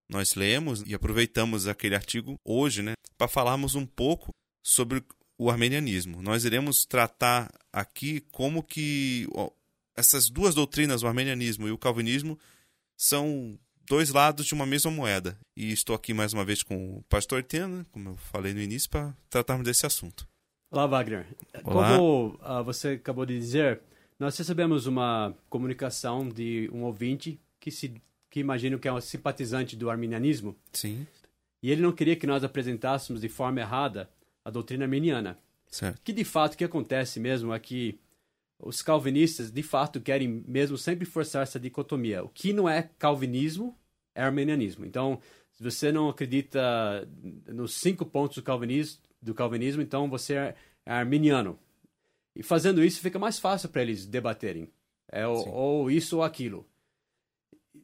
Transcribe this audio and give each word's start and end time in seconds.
Nós 0.08 0.34
lemos 0.34 0.82
e 0.86 0.94
aproveitamos 0.94 1.66
aquele 1.66 1.94
artigo 1.94 2.36
hoje 2.44 2.82
né, 2.82 2.92
para 3.16 3.28
falarmos 3.28 3.74
um 3.74 3.86
pouco 3.86 4.30
sobre 4.62 5.02
o 5.40 5.48
armenianismo. 5.48 6.20
Nós 6.20 6.44
iremos 6.44 6.84
tratar 6.84 7.50
aqui 7.72 8.20
como 8.30 8.62
que 8.62 9.26
ó, 9.32 9.48
essas 9.96 10.28
duas 10.28 10.54
doutrinas, 10.54 11.02
o 11.02 11.06
armenianismo 11.06 11.66
e 11.66 11.70
o 11.70 11.78
calvinismo, 11.78 12.38
são 12.94 13.58
dois 13.86 14.10
lados 14.10 14.44
de 14.44 14.52
uma 14.52 14.66
mesma 14.66 14.90
moeda. 14.90 15.38
E 15.56 15.72
estou 15.72 15.96
aqui 15.96 16.12
mais 16.12 16.34
uma 16.34 16.44
vez 16.44 16.62
com 16.62 16.98
o 16.98 17.02
pastor 17.04 17.42
Tena, 17.42 17.86
como 17.90 18.10
eu 18.10 18.16
falei 18.16 18.52
no 18.52 18.60
início, 18.60 18.90
para 18.90 19.16
tratarmos 19.30 19.64
desse 19.64 19.86
assunto. 19.86 20.28
Olá, 20.70 20.86
Wagner. 20.86 21.26
Olá. 21.64 21.96
Como 21.96 22.38
uh, 22.42 22.62
você 22.62 22.88
acabou 22.88 23.24
de 23.24 23.38
dizer, 23.38 23.80
nós 24.18 24.36
recebemos 24.36 24.86
uma 24.86 25.34
comunicação 25.48 26.28
de 26.28 26.68
um 26.70 26.82
ouvinte 26.82 27.40
que 27.58 27.70
se 27.70 27.94
que 28.30 28.40
imagino 28.40 28.78
que 28.78 28.86
é 28.86 28.92
um 28.92 29.00
simpatizante 29.00 29.74
do 29.74 29.88
arminianismo. 29.88 30.54
Sim. 30.70 31.06
E 31.62 31.70
ele 31.70 31.80
não 31.80 31.92
queria 31.92 32.14
que 32.14 32.26
nós 32.26 32.44
apresentássemos 32.44 33.22
de 33.22 33.28
forma 33.30 33.58
errada 33.58 34.08
a 34.44 34.50
doutrina 34.50 34.84
arminiana. 34.84 35.38
Certo. 35.68 36.00
Que 36.02 36.12
de 36.12 36.24
fato 36.24 36.54
o 36.54 36.56
que 36.56 36.64
acontece 36.64 37.20
mesmo 37.20 37.52
é 37.52 37.58
que 37.58 37.98
os 38.58 38.82
calvinistas 38.82 39.50
de 39.50 39.62
fato 39.62 40.00
querem 40.00 40.44
mesmo 40.46 40.76
sempre 40.76 41.06
forçar 41.06 41.42
essa 41.42 41.58
dicotomia. 41.58 42.22
O 42.22 42.28
que 42.28 42.52
não 42.52 42.68
é 42.68 42.90
calvinismo 42.98 43.76
é 44.14 44.22
arminianismo. 44.22 44.84
Então, 44.84 45.20
se 45.52 45.62
você 45.62 45.90
não 45.92 46.08
acredita 46.08 47.08
nos 47.48 47.74
cinco 47.74 48.04
pontos 48.04 48.36
do 48.36 48.42
calvinismo, 48.42 49.00
do 49.22 49.34
calvinismo 49.34 49.82
então 49.82 50.08
você 50.08 50.34
é 50.34 50.54
arminiano. 50.84 51.58
E 52.34 52.42
fazendo 52.42 52.82
isso 52.82 53.00
fica 53.00 53.18
mais 53.18 53.38
fácil 53.38 53.68
para 53.68 53.82
eles 53.82 54.06
debaterem. 54.06 54.68
É 55.10 55.26
ou, 55.26 55.48
ou 55.48 55.90
isso 55.90 56.18
ou 56.18 56.22
aquilo. 56.22 56.66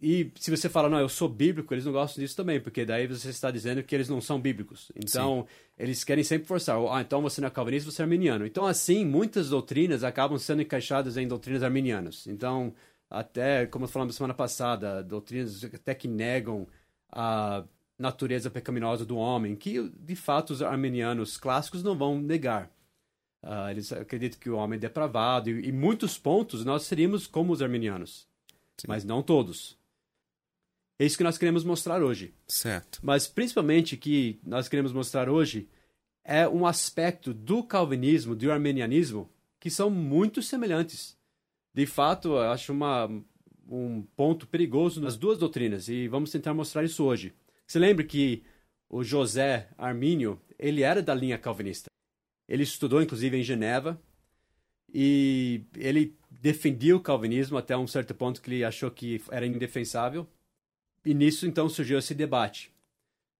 E 0.00 0.30
se 0.36 0.50
você 0.50 0.68
fala, 0.68 0.88
não, 0.88 0.98
eu 0.98 1.08
sou 1.08 1.28
bíblico, 1.28 1.72
eles 1.72 1.84
não 1.84 1.92
gostam 1.92 2.22
disso 2.22 2.36
também, 2.36 2.60
porque 2.60 2.84
daí 2.84 3.06
você 3.06 3.30
está 3.30 3.50
dizendo 3.50 3.82
que 3.82 3.94
eles 3.94 4.08
não 4.08 4.20
são 4.20 4.40
bíblicos. 4.40 4.90
Então, 4.94 5.46
Sim. 5.48 5.54
eles 5.78 6.04
querem 6.04 6.24
sempre 6.24 6.46
forçar, 6.46 6.78
ah, 6.90 7.00
então 7.00 7.22
você 7.22 7.40
não 7.40 7.48
é 7.48 7.50
calvinista, 7.50 7.90
você 7.90 8.02
é 8.02 8.04
arminiano. 8.04 8.46
Então, 8.46 8.66
assim, 8.66 9.04
muitas 9.04 9.48
doutrinas 9.50 10.04
acabam 10.04 10.38
sendo 10.38 10.62
encaixadas 10.62 11.16
em 11.16 11.26
doutrinas 11.26 11.62
arminianas. 11.62 12.26
Então, 12.26 12.74
até, 13.10 13.66
como 13.66 13.86
falamos 13.86 14.16
semana 14.16 14.34
passada, 14.34 15.02
doutrinas 15.02 15.64
até 15.64 15.94
que 15.94 16.08
negam 16.08 16.66
a 17.10 17.64
natureza 17.98 18.50
pecaminosa 18.50 19.04
do 19.04 19.16
homem, 19.16 19.56
que 19.56 19.88
de 19.88 20.16
fato 20.16 20.50
os 20.50 20.62
arminianos 20.62 21.36
clássicos 21.36 21.82
não 21.82 21.96
vão 21.96 22.20
negar. 22.20 22.70
Uh, 23.42 23.70
eles 23.70 23.92
acreditam 23.92 24.40
que 24.40 24.50
o 24.50 24.56
homem 24.56 24.76
é 24.76 24.80
depravado, 24.80 25.50
e 25.50 25.68
em 25.68 25.72
muitos 25.72 26.18
pontos 26.18 26.64
nós 26.64 26.82
seríamos 26.82 27.26
como 27.26 27.52
os 27.52 27.62
arminianos, 27.62 28.26
Sim. 28.76 28.88
mas 28.88 29.04
não 29.04 29.22
todos. 29.22 29.78
É 30.98 31.04
isso 31.04 31.16
que 31.16 31.24
nós 31.24 31.36
queremos 31.36 31.62
mostrar 31.62 32.02
hoje. 32.02 32.34
Certo. 32.48 33.00
Mas 33.02 33.26
principalmente 33.26 33.96
que 33.96 34.40
nós 34.44 34.68
queremos 34.68 34.92
mostrar 34.92 35.28
hoje 35.28 35.68
é 36.24 36.48
um 36.48 36.66
aspecto 36.66 37.34
do 37.34 37.62
calvinismo, 37.62 38.34
do 38.34 38.50
armenianismo, 38.50 39.30
que 39.60 39.70
são 39.70 39.90
muito 39.90 40.42
semelhantes. 40.42 41.16
De 41.72 41.86
fato, 41.86 42.28
eu 42.28 42.50
acho 42.50 42.72
uma, 42.72 43.10
um 43.68 44.02
ponto 44.16 44.46
perigoso 44.46 45.00
nas 45.00 45.16
duas 45.16 45.38
doutrinas 45.38 45.88
e 45.88 46.08
vamos 46.08 46.30
tentar 46.30 46.54
mostrar 46.54 46.82
isso 46.82 47.04
hoje. 47.04 47.34
Você 47.66 47.78
lembra 47.78 48.04
que 48.04 48.42
o 48.88 49.04
José 49.04 49.68
Armínio, 49.76 50.40
ele 50.58 50.82
era 50.82 51.02
da 51.02 51.14
linha 51.14 51.36
calvinista. 51.36 51.90
Ele 52.48 52.62
estudou 52.62 53.02
inclusive 53.02 53.36
em 53.36 53.42
Geneva 53.42 54.00
e 54.92 55.62
ele 55.76 56.16
defendia 56.30 56.96
o 56.96 57.00
calvinismo 57.00 57.58
até 57.58 57.76
um 57.76 57.86
certo 57.86 58.14
ponto 58.14 58.40
que 58.40 58.48
ele 58.48 58.64
achou 58.64 58.90
que 58.90 59.20
era 59.30 59.46
indefensável 59.46 60.26
e 61.06 61.14
nisso 61.14 61.46
então 61.46 61.68
surgiu 61.68 62.00
esse 62.00 62.12
debate. 62.14 62.74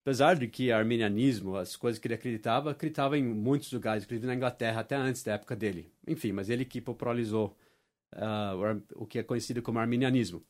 Apesar 0.02 0.36
de 0.36 0.46
que 0.46 0.70
arminianismo, 0.70 1.56
as 1.56 1.74
coisas 1.74 1.98
que 1.98 2.06
ele 2.06 2.14
acreditava, 2.14 2.70
acreditava 2.70 3.18
em 3.18 3.24
muitos 3.24 3.72
lugares, 3.72 4.04
inclusive 4.04 4.24
na 4.24 4.36
Inglaterra, 4.36 4.80
até 4.80 4.94
antes 4.94 5.24
da 5.24 5.32
época 5.32 5.56
dele. 5.56 5.92
Enfim, 6.06 6.30
mas 6.30 6.48
ele 6.48 6.64
que 6.64 6.80
popularizou 6.80 7.56
uh, 8.14 8.80
o 8.94 9.04
que 9.04 9.18
é 9.18 9.24
conhecido 9.24 9.60
como 9.62 9.80
arminianismo. 9.80 10.44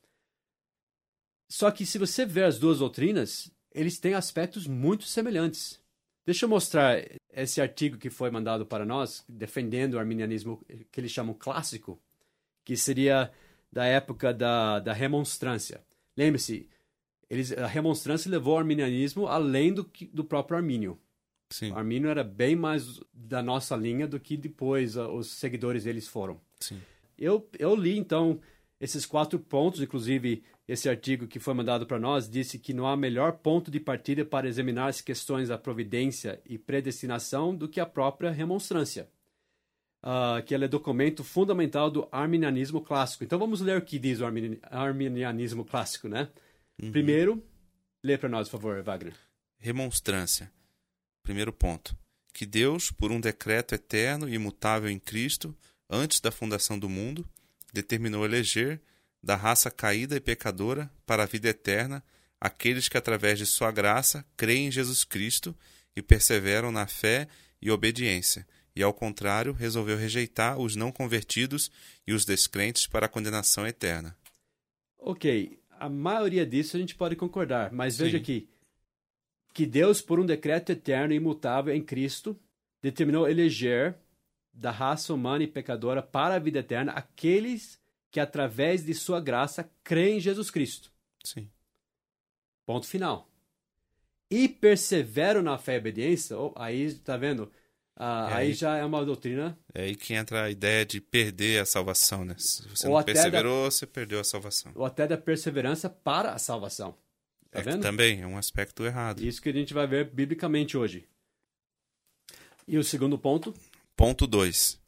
Só 1.49 1.71
que 1.71 1.87
se 1.87 1.99
você 1.99 2.27
ver 2.27 2.45
as 2.45 2.59
duas 2.59 2.81
doutrinas, 2.81 3.51
eles 3.73 3.99
têm 3.99 4.13
aspectos 4.13 4.67
muito 4.67 5.05
semelhantes. 5.05 5.81
Deixa 6.27 6.45
eu 6.45 6.51
mostrar 6.51 7.03
esse 7.33 7.63
artigo 7.63 7.97
que 7.97 8.11
foi 8.11 8.31
mandado 8.31 8.67
para 8.67 8.85
nós, 8.85 9.25
defendendo 9.27 9.95
o 9.95 9.99
arminianismo 9.99 10.63
que 10.93 11.01
eles 11.01 11.13
chamam 11.13 11.33
clássico, 11.33 11.99
que 12.63 12.77
seria 12.77 13.33
da 13.73 13.87
época 13.87 14.35
da, 14.35 14.81
da 14.81 14.93
remonstrância. 14.93 15.83
Lembre-se, 16.15 16.69
eles, 17.29 17.53
a 17.53 17.67
remonstrância 17.67 18.31
levou 18.31 18.55
o 18.55 18.59
arminianismo 18.59 19.27
além 19.27 19.73
do, 19.73 19.89
do 20.13 20.25
próprio 20.25 20.57
Armínio. 20.57 20.99
Sim. 21.51 21.71
O 21.73 21.77
Armínio 21.77 22.09
era 22.09 22.25
bem 22.25 22.57
mais 22.57 23.01
da 23.13 23.43
nossa 23.43 23.77
linha 23.77 24.07
do 24.07 24.19
que 24.19 24.37
depois 24.37 24.97
uh, 24.97 25.09
os 25.09 25.29
seguidores 25.29 25.85
deles 25.85 26.09
foram. 26.09 26.41
Sim. 26.61 26.81
Eu, 27.19 27.49
eu 27.59 27.75
li, 27.75 27.97
então, 27.97 28.41
esses 28.81 29.07
quatro 29.07 29.39
pontos, 29.39 29.81
inclusive 29.81 30.43
esse 30.69 30.89
artigo 30.89 31.29
que 31.29 31.39
foi 31.39 31.55
mandado 31.55 31.87
para 31.87 31.99
nós 31.99 32.29
disse 32.29 32.59
que 32.59 32.75
não 32.75 32.87
há 32.87 32.97
melhor 32.97 33.33
ponto 33.33 33.71
de 33.71 33.79
partida 33.79 34.25
para 34.25 34.49
examinar 34.49 34.89
as 34.89 35.01
questões 35.01 35.49
da 35.49 35.57
providência 35.57 36.41
e 36.45 36.59
predestinação 36.59 37.55
do 37.55 37.69
que 37.69 37.79
a 37.79 37.87
própria 37.87 38.33
remonstrância, 38.33 39.09
uh, 40.03 40.43
que 40.45 40.55
ela 40.55 40.65
é 40.65 40.69
documento 40.69 41.23
fundamental 41.23 41.91
do 41.91 42.09
arminianismo 42.11 42.81
clássico. 42.81 43.23
Então 43.23 43.39
vamos 43.39 43.61
ler 43.61 43.79
o 43.79 43.83
que 43.83 43.99
diz 43.99 44.21
o 44.21 44.27
arminianismo 44.27 45.65
clássico, 45.65 46.09
né? 46.09 46.29
Uhum. 46.83 46.93
Primeiro, 46.93 47.43
lê 48.05 48.19
para 48.19 48.29
nós, 48.29 48.49
por 48.49 48.61
favor, 48.61 48.83
Wagner. 48.83 49.15
Remonstrância. 49.59 50.53
Primeiro 51.23 51.53
ponto. 51.53 51.97
Que 52.33 52.45
Deus, 52.45 52.91
por 52.91 53.11
um 53.11 53.21
decreto 53.21 53.75
eterno 53.75 54.29
e 54.29 54.35
imutável 54.35 54.91
em 54.91 54.99
Cristo, 54.99 55.57
antes 55.89 56.21
da 56.21 56.31
fundação 56.31 56.79
do 56.79 56.89
mundo, 56.89 57.27
determinou 57.73 58.25
eleger 58.25 58.81
da 59.23 59.35
raça 59.35 59.71
caída 59.71 60.15
e 60.17 60.21
pecadora 60.21 60.91
para 61.05 61.23
a 61.23 61.27
vida 61.27 61.49
eterna 61.49 62.05
aqueles 62.41 62.89
que, 62.89 62.97
através 62.97 63.39
de 63.39 63.47
sua 63.47 63.73
graça, 63.73 64.25
creem 64.37 64.69
em 64.69 64.71
Jesus 64.71 65.05
Cristo 65.05 65.57
e 65.97 66.03
perseveram 66.03 66.71
na 66.71 66.87
fé 66.87 67.27
e 67.61 67.71
obediência, 67.71 68.47
e, 68.75 68.83
ao 68.83 68.93
contrário, 68.93 69.53
resolveu 69.53 69.97
rejeitar 69.97 70.59
os 70.59 70.77
não 70.77 70.93
convertidos 70.93 71.71
e 72.07 72.13
os 72.13 72.25
descrentes 72.25 72.87
para 72.87 73.07
a 73.07 73.09
condenação 73.09 73.67
eterna. 73.67 74.17
Ok, 74.99 75.59
a 75.79 75.89
maioria 75.89 76.47
disso 76.47 76.77
a 76.77 76.81
gente 76.81 76.95
pode 76.95 77.17
concordar, 77.17 77.73
mas 77.73 77.95
Sim. 77.95 78.05
veja 78.05 78.19
aqui 78.19 78.49
que 79.57 79.65
Deus, 79.65 80.03
por 80.03 80.21
um 80.21 80.27
decreto 80.27 80.71
eterno 80.71 81.15
e 81.15 81.17
imutável 81.17 81.75
em 81.75 81.83
Cristo, 81.83 82.39
determinou 82.83 83.27
eleger 83.27 83.97
da 84.53 84.71
raça 84.71 85.15
humana 85.15 85.45
e 85.45 85.47
pecadora 85.47 86.03
para 86.03 86.35
a 86.35 86.39
vida 86.39 86.59
eterna 86.59 86.93
aqueles 86.93 87.81
que, 88.11 88.21
através 88.21 88.85
de 88.85 88.93
sua 88.93 89.19
graça, 89.19 89.71
creem 89.83 90.19
em 90.19 90.21
Jesus 90.21 90.51
Cristo. 90.51 90.93
Sim. 91.25 91.51
Ponto 92.67 92.87
final. 92.87 93.31
E 94.31 94.47
perseveram 94.47 95.41
na 95.41 95.57
fé 95.57 95.77
e 95.77 95.79
obediência, 95.79 96.37
oh, 96.39 96.53
aí 96.55 96.83
está 96.83 97.17
vendo? 97.17 97.51
Ah, 97.99 98.29
É 98.31 98.35
aí 98.35 98.47
aí- 98.49 98.53
já 98.53 98.77
é 98.77 98.85
uma 98.85 99.03
doutrina. 99.05 99.59
É 99.73 99.85
aí 99.85 99.97
que 99.97 100.13
entra 100.13 100.45
a 100.45 100.51
ideia 100.51 100.85
de 100.85 101.01
perder 101.01 101.63
a 101.63 101.67
salvação, 101.67 102.25
né? 102.27 102.35
Se 102.39 102.69
você 102.69 102.87
Ou 102.87 102.93
não 102.93 102.99
até 102.99 103.13
da- 103.15 103.23
perseverou, 103.23 103.71
você 103.71 103.87
perdeu 103.87 104.21
a 104.21 104.25
salvação. 104.25 104.73
ou 104.75 104.85
até 104.85 105.07
da 105.07 105.17
perseverança 105.17 105.89
para 105.89 106.33
a 106.33 106.39
salvação. 106.39 106.95
Tá 107.51 107.61
é 107.61 107.63
vendo? 107.63 107.81
também 107.81 108.21
é 108.21 108.27
um 108.27 108.37
aspecto 108.37 108.85
errado. 108.85 109.21
Isso 109.25 109.41
que 109.41 109.49
a 109.49 109.53
gente 109.53 109.73
vai 109.73 109.87
ver 109.87 110.11
biblicamente 110.11 110.77
hoje. 110.77 111.09
E 112.69 112.77
o 112.77 112.85
segundo 112.85 113.19
ponto, 113.19 113.55
Ponto 113.97 114.27
2. 114.27 114.79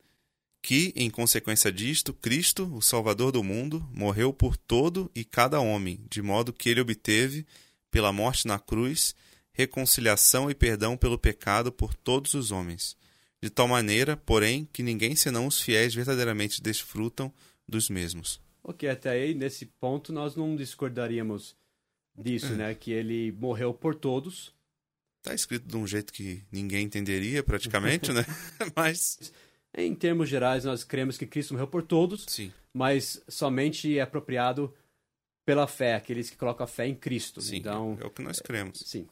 que, 0.63 0.93
em 0.97 1.09
consequência 1.09 1.73
disto, 1.73 2.13
Cristo, 2.13 2.65
o 2.75 2.83
Salvador 2.83 3.33
do 3.33 3.43
mundo, 3.43 3.89
morreu 3.95 4.33
por 4.35 4.57
todo 4.57 5.11
e 5.15 5.25
cada 5.25 5.61
homem, 5.61 6.05
de 6.11 6.21
modo 6.21 6.53
que 6.53 6.69
ele 6.69 6.81
obteve, 6.81 7.47
pela 7.91 8.13
morte 8.13 8.47
na 8.47 8.59
cruz, 8.59 9.15
reconciliação 9.59 10.49
e 10.49 10.55
perdão 10.55 10.97
pelo 10.97 11.19
pecado 11.19 11.73
por 11.73 11.93
todos 11.93 12.35
os 12.35 12.53
homens. 12.53 12.97
De 13.43 13.51
tal 13.51 13.67
maneira, 13.67 14.17
porém, 14.17 14.69
que 14.73 14.85
ninguém 14.85 15.17
senão 15.17 15.49
os 15.49 15.61
fiéis 15.61 15.93
verdadeiramente 15.93 16.63
desfrutam 16.63 17.33
dos 17.67 17.91
mesmos. 17.91 18.41
Ok, 18.63 18.89
até 18.89 19.11
aí, 19.11 19.35
nesse 19.35 19.67
ponto, 19.67 20.13
nós 20.13 20.37
não 20.37 20.55
discordaríamos 20.55 21.57
disso, 22.17 22.53
é. 22.53 22.57
né? 22.57 22.75
Que 22.75 22.93
ele 22.93 23.33
morreu 23.33 23.75
por 23.75 23.97
todos. 23.97 24.55
Está 25.19 25.35
escrito 25.35 25.67
de 25.67 25.77
um 25.77 25.87
jeito 25.87 26.13
que 26.13 26.43
ninguém 26.53 26.85
entenderia, 26.85 27.43
praticamente, 27.43 28.13
né? 28.13 28.25
Mas... 28.77 29.33
Em 29.77 29.95
termos 29.95 30.29
gerais, 30.29 30.65
nós 30.65 30.83
cremos 30.83 31.19
que 31.19 31.27
Cristo 31.27 31.53
morreu 31.53 31.69
por 31.69 31.83
todos, 31.83 32.25
Sim. 32.27 32.51
mas 32.73 33.23
somente 33.29 33.99
é 33.99 34.01
apropriado 34.01 34.75
pela 35.45 35.67
fé, 35.67 35.95
aqueles 35.95 36.31
que 36.31 36.37
colocam 36.37 36.65
a 36.65 36.67
fé 36.67 36.87
em 36.87 36.95
Cristo. 36.95 37.41
Sim, 37.43 37.57
então, 37.59 37.97
é 38.01 38.07
o 38.07 38.11
que 38.11 38.23
nós 38.23 38.41
cremos. 38.41 38.83
Sim. 38.87 39.07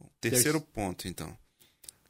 Bom, 0.00 0.08
terceiro 0.20 0.60
ponto, 0.60 1.06
então. 1.06 1.36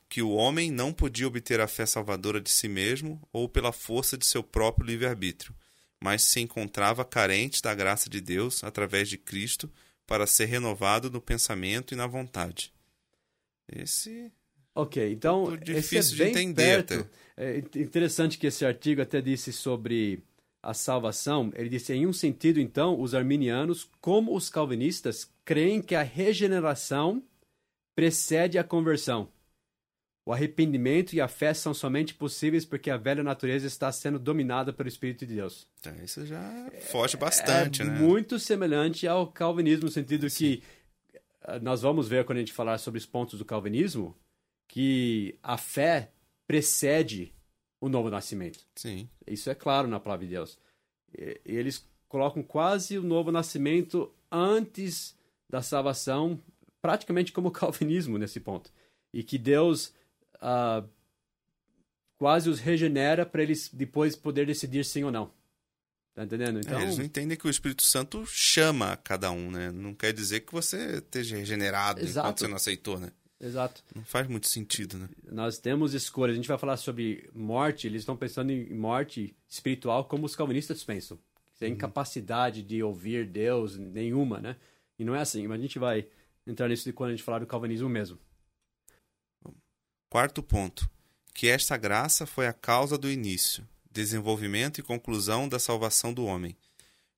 Que 0.09 0.23
o 0.23 0.31
homem 0.31 0.71
não 0.71 0.93
podia 0.93 1.27
obter 1.27 1.61
a 1.61 1.69
fé 1.69 1.85
salvadora 1.85 2.41
de 2.41 2.51
si 2.51 2.69
mesmo 2.69 3.21
ou 3.33 3.49
pela 3.49 3.73
força 3.73 4.17
de 4.17 4.25
seu 4.25 4.43
próprio 4.43 4.87
livre-arbítrio, 4.87 5.55
mas 6.01 6.23
se 6.23 6.41
encontrava 6.41 7.05
carente 7.05 7.61
da 7.61 7.75
graça 7.75 8.09
de 8.09 8.21
Deus 8.21 8.65
através 8.65 9.09
de 9.09 9.19
Cristo 9.19 9.71
para 10.07 10.27
ser 10.27 10.47
renovado 10.47 11.11
no 11.11 11.21
pensamento 11.21 11.93
e 11.93 11.97
na 11.97 12.07
vontade. 12.07 12.73
Esse 13.69 14.33
Ok, 14.75 15.13
então 15.13 15.59
esse 15.67 15.99
é 15.99 16.03
bem 16.03 16.11
de 16.11 16.23
entender 16.23 16.85
perto. 16.85 16.95
até. 16.95 17.11
É 17.37 17.59
interessante 17.59 18.39
que 18.39 18.47
esse 18.47 18.65
artigo 18.65 19.03
até 19.03 19.21
disse 19.21 19.53
sobre 19.53 20.23
a 20.63 20.75
salvação. 20.75 21.53
Ele 21.55 21.69
disse, 21.69 21.93
em 21.93 22.07
um 22.07 22.13
sentido, 22.13 22.61
então, 22.61 23.01
os 23.01 23.15
arminianos, 23.15 23.89
como 24.01 24.35
os 24.35 24.49
calvinistas, 24.49 25.31
creem 25.45 25.81
que 25.83 25.95
a 25.95 26.03
regeneração 26.03 27.23
precede 27.95 28.59
a 28.59 28.65
conversão. 28.65 29.29
O 30.25 30.33
arrependimento 30.33 31.15
e 31.15 31.21
a 31.21 31.27
fé 31.27 31.53
são 31.55 31.73
somente 31.73 32.15
possíveis 32.15 32.65
porque 32.65 32.91
a 32.91 32.97
velha 32.97 33.23
natureza 33.23 33.67
está 33.67 33.91
sendo 33.91 34.19
dominada 34.19 34.73
pelo 34.73 34.89
Espírito 34.89 35.27
de 35.27 35.35
Deus. 35.35 35.67
Então, 35.81 35.95
isso 36.05 36.25
já 36.27 36.71
foge 36.91 37.17
bastante, 37.17 37.83
é 37.83 37.85
né? 37.85 37.99
Muito 37.99 38.39
semelhante 38.39 39.09
ao 39.09 39.27
calvinismo, 39.27 39.87
no 39.87 39.91
sentido 39.91 40.29
Sim. 40.29 40.37
que 40.37 40.63
eh, 41.43 41.59
nós 41.61 41.83
vamos 41.83 42.07
ver 42.07 42.25
quando 42.25 42.37
a 42.37 42.41
gente 42.41 42.53
falar 42.53 42.79
sobre 42.79 42.99
os 42.99 43.07
pontos 43.07 43.39
do 43.39 43.45
calvinismo 43.45 44.17
que 44.69 45.37
a 45.43 45.57
fé 45.57 46.13
precede 46.47 47.35
o 47.81 47.89
novo 47.89 48.11
nascimento. 48.11 48.61
Sim. 48.77 49.09
Isso 49.27 49.51
é 49.51 49.55
claro 49.55 49.89
na 49.89 49.99
palavra 49.99 50.27
de 50.27 50.33
Deus. 50.33 50.59
Eles 51.45 51.89
colocam 52.09 52.43
quase 52.43 52.99
o 52.99 53.03
novo 53.03 53.33
nascimento 53.33 54.13
antes 54.31 55.17
da 55.49 55.63
salvação, 55.63 56.41
praticamente 56.81 57.33
como 57.33 57.49
o 57.49 57.53
calvinismo 57.53 58.19
nesse 58.19 58.41
ponto. 58.41 58.73
E 59.13 59.23
que 59.23 59.39
Deus 59.39 59.93
uh, 60.37 60.89
quase 62.19 62.49
os 62.49 62.61
regenera 62.61 63.25
para 63.25 63.43
eles 63.43 63.71
depois 63.73 64.15
poder 64.15 64.47
decidir 64.47 64.85
sim 64.85 65.05
ou 65.05 65.11
não. 65.11 65.33
Tá 66.15 66.25
entendendo? 66.25 66.59
Então... 66.59 66.79
É, 66.79 66.83
eles 66.83 66.99
não 66.99 67.05
entendem 67.05 67.37
que 67.37 67.47
o 67.47 67.51
Espírito 67.51 67.83
Santo 67.83 68.25
chama 68.27 68.97
cada 68.97 69.31
um, 69.31 69.51
né? 69.51 69.71
Não 69.71 69.95
quer 69.95 70.13
dizer 70.13 70.41
que 70.41 70.53
você 70.53 70.99
esteja 70.99 71.37
regenerado 71.37 72.01
Exato. 72.01 72.27
enquanto 72.27 72.39
você 72.41 72.49
não 72.49 72.57
aceitou, 72.57 72.99
né? 72.99 73.11
Exato. 73.41 73.83
Não 73.95 74.05
faz 74.05 74.27
muito 74.29 74.49
sentido, 74.49 74.99
né? 74.99 75.09
Nós 75.33 75.57
temos 75.57 75.95
escolhas. 75.95 76.35
A 76.35 76.37
gente 76.37 76.49
vai 76.49 76.59
falar 76.59 76.77
sobre 76.77 77.31
morte, 77.35 77.87
eles 77.87 78.03
estão 78.03 78.17
pensando 78.17 78.51
em 78.51 78.75
morte 78.75 79.35
espiritual 79.49 80.05
como 80.05 80.27
os 80.27 80.37
calvinistas 80.37 80.85
pensam. 80.85 81.19
Sem 81.55 81.73
uhum. 81.73 81.79
capacidade 81.79 82.63
de 82.63 82.83
ouvir 82.83 83.27
Deus 83.27 83.79
nenhuma, 83.79 84.41
né? 84.41 84.57
E 84.99 85.05
não 85.05 85.15
é 85.15 85.21
assim, 85.21 85.47
mas 85.47 85.59
a 85.59 85.63
gente 85.63 85.79
vai 85.79 86.07
entrar 86.47 86.69
nisso 86.69 86.93
quando 86.93 87.11
a 87.11 87.13
gente 87.13 87.25
falar 87.25 87.41
do 87.41 87.47
calvinismo 87.47 87.89
mesmo. 87.89 88.19
Quarto 90.09 90.43
ponto. 90.43 90.91
Que 91.33 91.49
esta 91.49 91.77
graça 91.77 92.27
foi 92.27 92.47
a 92.47 92.53
causa 92.53 92.99
do 92.99 93.11
início, 93.11 93.67
desenvolvimento 93.91 94.79
e 94.79 94.83
conclusão 94.83 95.49
da 95.49 95.59
salvação 95.59 96.13
do 96.13 96.25
homem, 96.25 96.57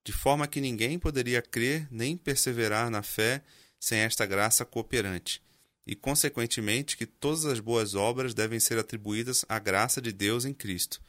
de 0.05 0.13
forma 0.13 0.47
que 0.47 0.61
ninguém 0.61 0.99
poderia 0.99 1.41
crer 1.41 1.89
nem 1.91 2.17
perseverar 2.17 2.91
na 2.91 3.03
fé 3.03 3.43
sem 3.81 4.01
esta 4.01 4.27
graça 4.27 4.65
cooperante 4.65 5.43
e, 5.87 5.97
consequentemente, 5.97 6.97
que 6.97 7.07
todas 7.07 7.45
as 7.45 7.59
boas 7.61 7.95
obras 7.95 8.35
devem 8.35 8.61
ser 8.61 8.79
atribuídas 8.79 9.45
à 9.49 9.59
graça 9.59 10.01
de 10.01 10.13
Deus 10.13 10.45
em 10.45 10.55
Cristo. 10.55 11.01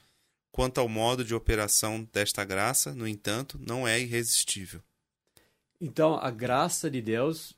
Quanto 0.52 0.80
ao 0.80 0.88
modo 0.88 1.24
de 1.24 1.36
operação 1.36 2.08
desta 2.12 2.44
graça, 2.44 2.94
no 2.94 3.08
entanto, 3.08 3.60
não 3.60 3.88
é 3.88 4.00
irresistível. 4.00 4.82
Então, 5.80 6.16
a 6.16 6.32
graça 6.32 6.90
de 6.90 7.02
Deus, 7.02 7.56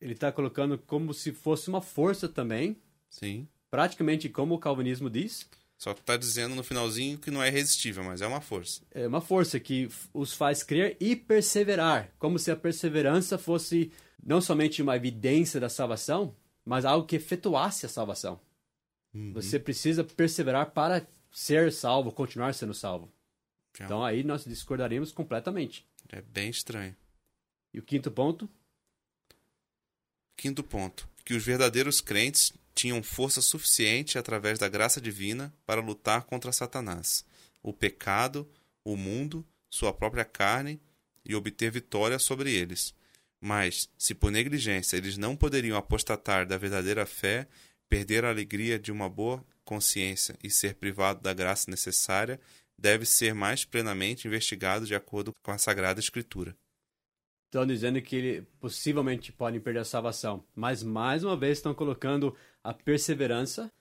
ele 0.00 0.12
está 0.12 0.30
colocando 0.30 0.78
como 0.78 1.12
se 1.14 1.32
fosse 1.32 1.68
uma 1.68 1.80
força 1.80 2.28
também. 2.28 2.76
Sim. 3.08 3.48
Praticamente 3.70 4.28
como 4.28 4.54
o 4.54 4.58
calvinismo 4.58 5.10
diz. 5.10 5.48
Só 5.78 5.92
que 5.92 6.00
está 6.00 6.16
dizendo 6.16 6.54
no 6.54 6.64
finalzinho 6.64 7.18
que 7.18 7.30
não 7.30 7.42
é 7.42 7.48
irresistível, 7.48 8.02
mas 8.02 8.22
é 8.22 8.26
uma 8.26 8.40
força. 8.40 8.82
É 8.90 9.06
uma 9.06 9.20
força 9.20 9.60
que 9.60 9.88
os 10.12 10.32
faz 10.32 10.62
crer 10.62 10.96
e 10.98 11.14
perseverar, 11.14 12.10
como 12.18 12.38
se 12.38 12.50
a 12.50 12.56
perseverança 12.56 13.36
fosse 13.36 13.92
não 14.22 14.40
somente 14.40 14.80
uma 14.80 14.96
evidência 14.96 15.60
da 15.60 15.68
salvação, 15.68 16.34
mas 16.64 16.84
algo 16.84 17.06
que 17.06 17.16
efetuasse 17.16 17.84
a 17.84 17.88
salvação. 17.90 18.40
Uhum. 19.14 19.32
Você 19.34 19.58
precisa 19.58 20.02
perseverar 20.02 20.70
para 20.70 21.06
ser 21.30 21.70
salvo, 21.70 22.10
continuar 22.10 22.54
sendo 22.54 22.72
salvo. 22.72 23.12
Então 23.78 24.02
aí 24.02 24.24
nós 24.24 24.44
discordaremos 24.44 25.12
completamente. 25.12 25.86
É 26.08 26.22
bem 26.22 26.48
estranho. 26.48 26.96
E 27.74 27.78
o 27.78 27.82
quinto 27.82 28.10
ponto? 28.10 28.48
Quinto 30.36 30.62
ponto: 30.62 31.08
que 31.24 31.34
os 31.34 31.44
verdadeiros 31.44 32.00
crentes 32.00 32.52
tinham 32.74 33.02
força 33.02 33.40
suficiente 33.40 34.18
através 34.18 34.58
da 34.58 34.68
graça 34.68 35.00
divina 35.00 35.54
para 35.64 35.80
lutar 35.80 36.24
contra 36.24 36.52
Satanás, 36.52 37.24
o 37.62 37.72
pecado, 37.72 38.48
o 38.84 38.96
mundo, 38.96 39.46
sua 39.70 39.92
própria 39.92 40.24
carne 40.24 40.80
e 41.24 41.34
obter 41.34 41.70
vitória 41.70 42.18
sobre 42.18 42.52
eles 42.52 42.94
mas, 43.40 43.88
se 43.96 44.14
por 44.14 44.30
negligência 44.30 44.96
eles 44.96 45.16
não 45.16 45.36
poderiam 45.36 45.76
apostatar 45.76 46.46
da 46.46 46.56
verdadeira 46.56 47.06
fé, 47.06 47.46
perder 47.88 48.24
a 48.24 48.28
alegria 48.28 48.78
de 48.78 48.90
uma 48.90 49.08
boa 49.08 49.44
consciência 49.64 50.36
e 50.42 50.50
ser 50.50 50.74
privado 50.74 51.20
da 51.20 51.32
graça 51.32 51.70
necessária, 51.70 52.40
deve 52.78 53.04
ser 53.06 53.34
mais 53.34 53.64
plenamente 53.64 54.26
investigado 54.26 54.86
de 54.86 54.94
acordo 54.94 55.32
com 55.42 55.50
a 55.50 55.58
Sagrada 55.58 56.00
Escritura. 56.00 56.56
Estão 57.56 57.66
dizendo 57.66 58.02
que 58.02 58.14
ele 58.14 58.42
possivelmente 58.60 59.32
podem 59.32 59.58
perder 59.58 59.78
a 59.78 59.84
salvação, 59.84 60.44
mas 60.54 60.82
mais 60.82 61.24
uma 61.24 61.34
vez 61.34 61.56
estão 61.56 61.72
colocando 61.72 62.36
a 62.62 62.74
perseverança 62.74 63.72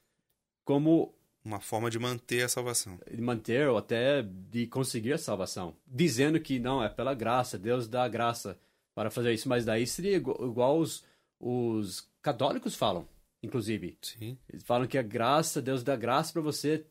como 0.64 1.14
uma 1.44 1.60
forma 1.60 1.90
de 1.90 2.00
manter 2.00 2.44
a 2.44 2.48
salvação. 2.48 2.98
De 3.12 3.22
manter 3.22 3.68
ou 3.68 3.78
até 3.78 4.22
de 4.24 4.66
conseguir 4.68 5.12
a 5.12 5.18
salvação. 5.18 5.76
Dizendo 5.86 6.40
que 6.40 6.58
não, 6.58 6.82
é 6.82 6.88
pela 6.88 7.14
graça, 7.14 7.60
Deus 7.60 7.86
dá 7.86 8.06
a 8.06 8.08
graça 8.08 8.58
para 8.94 9.12
fazer 9.12 9.34
isso, 9.34 9.50
mas 9.50 9.66
daí 9.66 9.86
seria 9.86 10.16
igual, 10.16 10.80
os, 10.80 11.04
os 11.38 12.10
católicos 12.22 12.76
falam, 12.76 13.06
inclusive. 13.44 13.98
Sim. 14.02 14.38
Eles 14.48 14.64
falam 14.64 14.88
que 14.88 14.98
a 14.98 15.04
graça, 15.04 15.62
Deus 15.62 15.84
dá 15.84 15.98
graça 15.98 16.32
para 16.32 16.42
você 16.42 16.86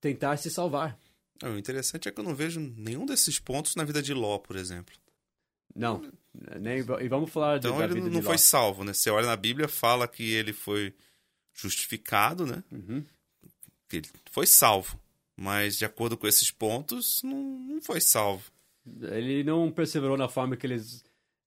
tentar 0.00 0.36
se 0.36 0.48
salvar. 0.48 0.96
o 1.42 1.58
interessante 1.58 2.08
é 2.08 2.12
que 2.12 2.20
eu 2.20 2.24
não 2.24 2.36
vejo 2.36 2.60
nenhum 2.60 3.04
desses 3.04 3.40
pontos 3.40 3.74
na 3.74 3.82
vida 3.82 4.00
de 4.00 4.14
Ló, 4.14 4.38
por 4.38 4.54
exemplo. 4.54 4.94
Não, 5.74 6.02
nem, 6.60 6.78
e 6.78 7.08
vamos 7.08 7.30
falar 7.30 7.58
então, 7.58 7.78
da 7.78 7.86
de 7.86 7.98
ele 7.98 8.10
não 8.10 8.22
foi 8.22 8.38
salvo, 8.38 8.84
né? 8.84 8.92
Você 8.92 9.10
olha 9.10 9.26
na 9.26 9.36
Bíblia, 9.36 9.68
fala 9.68 10.06
que 10.06 10.32
ele 10.32 10.52
foi 10.52 10.94
justificado, 11.52 12.46
né? 12.46 12.62
Uhum. 12.70 13.04
Que 13.88 13.98
ele 13.98 14.08
foi 14.30 14.46
salvo. 14.46 14.98
Mas, 15.36 15.78
de 15.78 15.84
acordo 15.84 16.16
com 16.16 16.26
esses 16.26 16.50
pontos, 16.50 17.22
não, 17.22 17.58
não 17.58 17.80
foi 17.80 18.00
salvo. 18.00 18.50
Ele 19.10 19.42
não 19.42 19.70
perseverou 19.70 20.16
na 20.16 20.28
forma 20.28 20.56
que 20.56 20.66
eles 20.66 21.02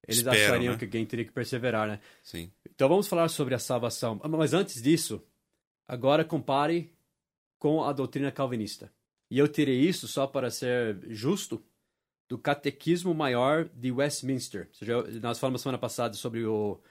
eles 0.07 0.17
Espero, 0.17 0.37
achariam 0.37 0.73
né? 0.73 0.79
que 0.79 0.85
alguém 0.85 1.05
teria 1.05 1.25
que 1.25 1.31
perseverar, 1.31 1.87
né? 1.87 1.99
Sim. 2.21 2.51
Então 2.69 2.89
vamos 2.89 3.07
falar 3.07 3.29
sobre 3.29 3.55
a 3.55 3.59
salvação. 3.59 4.19
Ah, 4.21 4.27
Mas 4.27 4.53
antes 4.53 4.81
disso, 4.81 5.21
agora 5.87 6.25
compare 6.25 6.93
com 7.57 7.83
a 7.83 7.93
doutrina 7.93 8.31
calvinista. 8.31 8.91
E 9.31 9.39
eu 9.39 9.47
tirei 9.47 9.79
isso 9.79 10.07
só 10.07 10.27
para 10.27 10.51
ser 10.51 10.99
justo 11.09 11.63
do 12.33 12.37
Catequismo 12.39 13.13
Maior 13.13 13.69
de 13.75 13.91
Westminster. 13.91 14.67
Ou 14.67 14.73
seja, 14.73 15.19
nós 15.21 15.37
falamos 15.37 15.61
semana 15.61 15.77
passada 15.77 16.15
sobre 16.15 16.43
o 16.43 16.81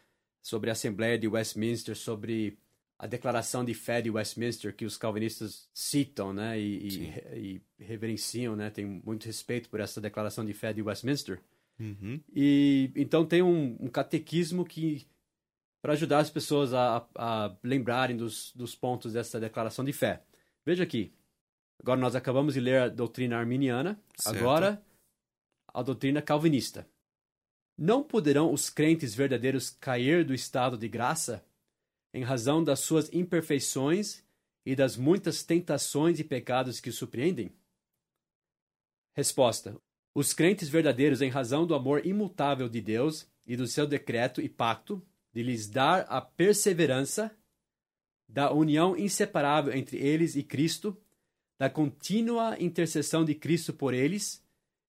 sobre 0.40 0.70
a 0.70 0.72
Assembleia 0.72 1.18
de 1.18 1.26
Westminster, 1.26 1.96
sobre 1.96 2.56
a 2.96 3.08
declaração 3.08 3.64
de 3.64 3.74
fé 3.74 4.00
de 4.00 4.08
Westminster 4.08 4.72
que 4.72 4.84
os 4.84 4.96
calvinistas 4.96 5.68
citam, 5.74 6.32
né, 6.32 6.60
e, 6.60 6.88
e, 7.36 7.60
e 7.78 7.84
reverenciam, 7.84 8.54
né, 8.54 8.70
tem 8.70 9.02
muito 9.04 9.24
respeito 9.24 9.68
por 9.68 9.80
essa 9.80 10.00
declaração 10.00 10.44
de 10.44 10.52
fé 10.52 10.72
de 10.72 10.80
Westminster. 10.80 11.40
Uhum. 11.80 12.20
E 12.32 12.92
então 12.94 13.26
tem 13.26 13.42
um, 13.42 13.76
um 13.80 13.88
catequismo 13.88 14.64
que 14.64 15.08
para 15.80 15.94
ajudar 15.94 16.20
as 16.20 16.30
pessoas 16.30 16.72
a, 16.72 17.04
a 17.16 17.52
lembrarem 17.64 18.16
dos, 18.16 18.52
dos 18.54 18.76
pontos 18.76 19.12
dessa 19.12 19.40
declaração 19.40 19.84
de 19.84 19.92
fé. 19.92 20.22
Veja 20.64 20.84
aqui. 20.84 21.12
Agora 21.80 22.00
nós 22.00 22.14
acabamos 22.14 22.54
de 22.54 22.60
ler 22.60 22.80
a 22.82 22.88
doutrina 22.88 23.36
arminiana, 23.36 24.00
Certo. 24.16 24.38
agora 24.38 24.80
a 25.72 25.82
doutrina 25.82 26.20
calvinista. 26.20 26.88
Não 27.76 28.02
poderão 28.02 28.52
os 28.52 28.68
crentes 28.68 29.14
verdadeiros 29.14 29.70
cair 29.70 30.24
do 30.24 30.34
estado 30.34 30.76
de 30.76 30.88
graça 30.88 31.44
em 32.12 32.22
razão 32.22 32.62
das 32.62 32.80
suas 32.80 33.12
imperfeições 33.12 34.22
e 34.64 34.76
das 34.76 34.96
muitas 34.96 35.42
tentações 35.42 36.20
e 36.20 36.24
pecados 36.24 36.80
que 36.80 36.90
os 36.90 36.96
surpreendem? 36.96 37.52
Resposta: 39.14 39.76
Os 40.14 40.32
crentes 40.32 40.68
verdadeiros, 40.68 41.22
em 41.22 41.30
razão 41.30 41.66
do 41.66 41.74
amor 41.74 42.06
imutável 42.06 42.68
de 42.68 42.80
Deus 42.80 43.26
e 43.46 43.56
do 43.56 43.66
seu 43.66 43.86
decreto 43.86 44.40
e 44.40 44.48
pacto 44.48 45.02
de 45.32 45.42
lhes 45.42 45.68
dar 45.68 46.02
a 46.08 46.20
perseverança 46.20 47.34
da 48.28 48.52
união 48.52 48.96
inseparável 48.96 49.74
entre 49.74 49.98
eles 49.98 50.36
e 50.36 50.42
Cristo, 50.42 50.96
da 51.58 51.68
contínua 51.68 52.56
intercessão 52.60 53.24
de 53.24 53.34
Cristo 53.34 53.72
por 53.72 53.94
eles 53.94 54.42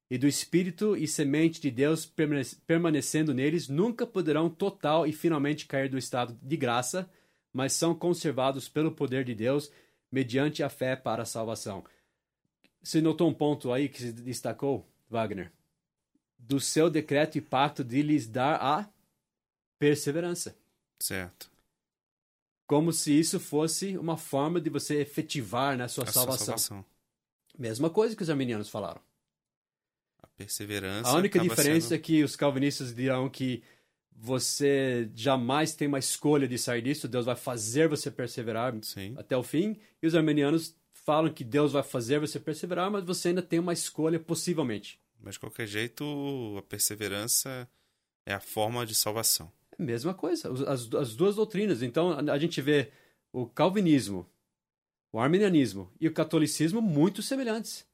e 0.10 0.18
do 0.18 0.28
Espírito 0.28 0.96
e 0.96 1.08
semente 1.08 1.60
de 1.60 1.72
Deus 1.72 2.06
permane- 2.06 2.56
permanecendo 2.68 3.34
neles, 3.34 3.68
nunca 3.68 4.06
poderão 4.06 4.50
total 4.50 5.08
e 5.08 5.14
finalmente 5.14 5.66
cair 5.66 5.90
do 5.90 5.98
estado 5.98 6.38
de 6.42 6.58
graça, 6.58 7.10
mas 7.52 7.74
são 7.74 7.96
conservados 7.96 8.68
pelo 8.70 8.92
poder 8.92 9.24
de 9.24 9.34
Deus 9.34 9.72
mediante 10.12 10.62
a 10.62 10.70
fé 10.70 10.96
para 10.96 11.24
a 11.24 11.26
salvação. 11.26 11.84
Você 12.82 13.02
notou 13.02 13.30
um 13.30 13.34
ponto 13.34 13.72
aí 13.72 13.88
que 13.90 14.00
se 14.02 14.12
destacou, 14.12 14.88
Wagner? 15.10 15.52
Do 16.38 16.60
seu 16.60 16.90
decreto 16.90 17.38
e 17.38 17.42
pacto 17.42 17.84
de 17.84 18.02
lhes 18.02 18.28
dar 18.28 18.56
a 18.62 18.90
perseverança. 19.80 20.56
Certo. 21.02 21.50
Como 22.68 22.92
se 22.92 23.18
isso 23.18 23.40
fosse 23.40 23.98
uma 23.98 24.18
forma 24.18 24.60
de 24.60 24.70
você 24.70 25.02
efetivar 25.02 25.78
né, 25.78 25.88
sua 25.88 26.04
A 26.04 26.08
sua 26.08 26.14
salvação. 26.14 26.46
salvação. 26.58 26.86
Mesma 27.58 27.90
coisa 27.90 28.16
que 28.16 28.24
os 28.24 28.30
arminianos 28.30 28.70
falaram. 28.70 29.02
Perseverança. 30.36 31.10
A 31.10 31.16
única 31.16 31.40
diferença 31.40 31.90
sendo- 31.90 32.00
é 32.00 32.02
que 32.02 32.24
os 32.24 32.36
calvinistas 32.36 32.94
dirão 32.94 33.30
que 33.30 33.64
você 34.16 35.10
jamais 35.14 35.76
tem 35.76 35.88
uma 35.88 36.00
escolha 36.00 36.48
de 36.48 36.58
sair 36.58 36.82
disso, 36.82 37.08
Deus 37.08 37.26
vai 37.26 37.36
fazer 37.36 37.88
você 37.88 38.10
perseverar 38.10 38.74
Sim. 38.82 39.14
até 39.18 39.36
o 39.36 39.44
fim, 39.44 39.78
e 40.02 40.08
os 40.08 40.16
arminianos 40.16 40.76
falam 40.94 41.32
que 41.34 41.44
Deus 41.44 41.74
vai 41.74 41.84
fazer 41.84 42.20
você 42.20 42.40
perseverar, 42.40 42.90
mas 42.90 43.04
você 43.04 43.30
ainda 43.30 43.42
tem 43.42 43.60
uma 43.60 43.74
escolha 43.74 44.20
possivelmente. 44.20 45.00
Mas 45.20 45.36
de 45.36 45.40
qualquer 45.40 45.68
jeito, 45.68 46.04
a 46.58 46.62
perseverança 46.62 47.68
é 48.26 48.34
a 48.34 48.40
forma 48.40 48.86
de 48.86 48.96
salvação. 48.96 49.52
É 49.78 49.82
a 49.82 49.86
mesma 49.86 50.14
coisa, 50.14 50.52
as, 50.68 50.94
as 50.94 51.16
duas 51.16 51.36
doutrinas. 51.36 51.82
Então 51.82 52.12
a, 52.12 52.34
a 52.34 52.40
gente 52.40 52.62
vê 52.62 52.92
o 53.32 53.46
calvinismo, 53.46 54.30
o 55.12 55.20
arminianismo 55.20 55.92
e 56.00 56.08
o 56.08 56.14
catolicismo 56.14 56.82
muito 56.82 57.22
semelhantes. 57.22 57.86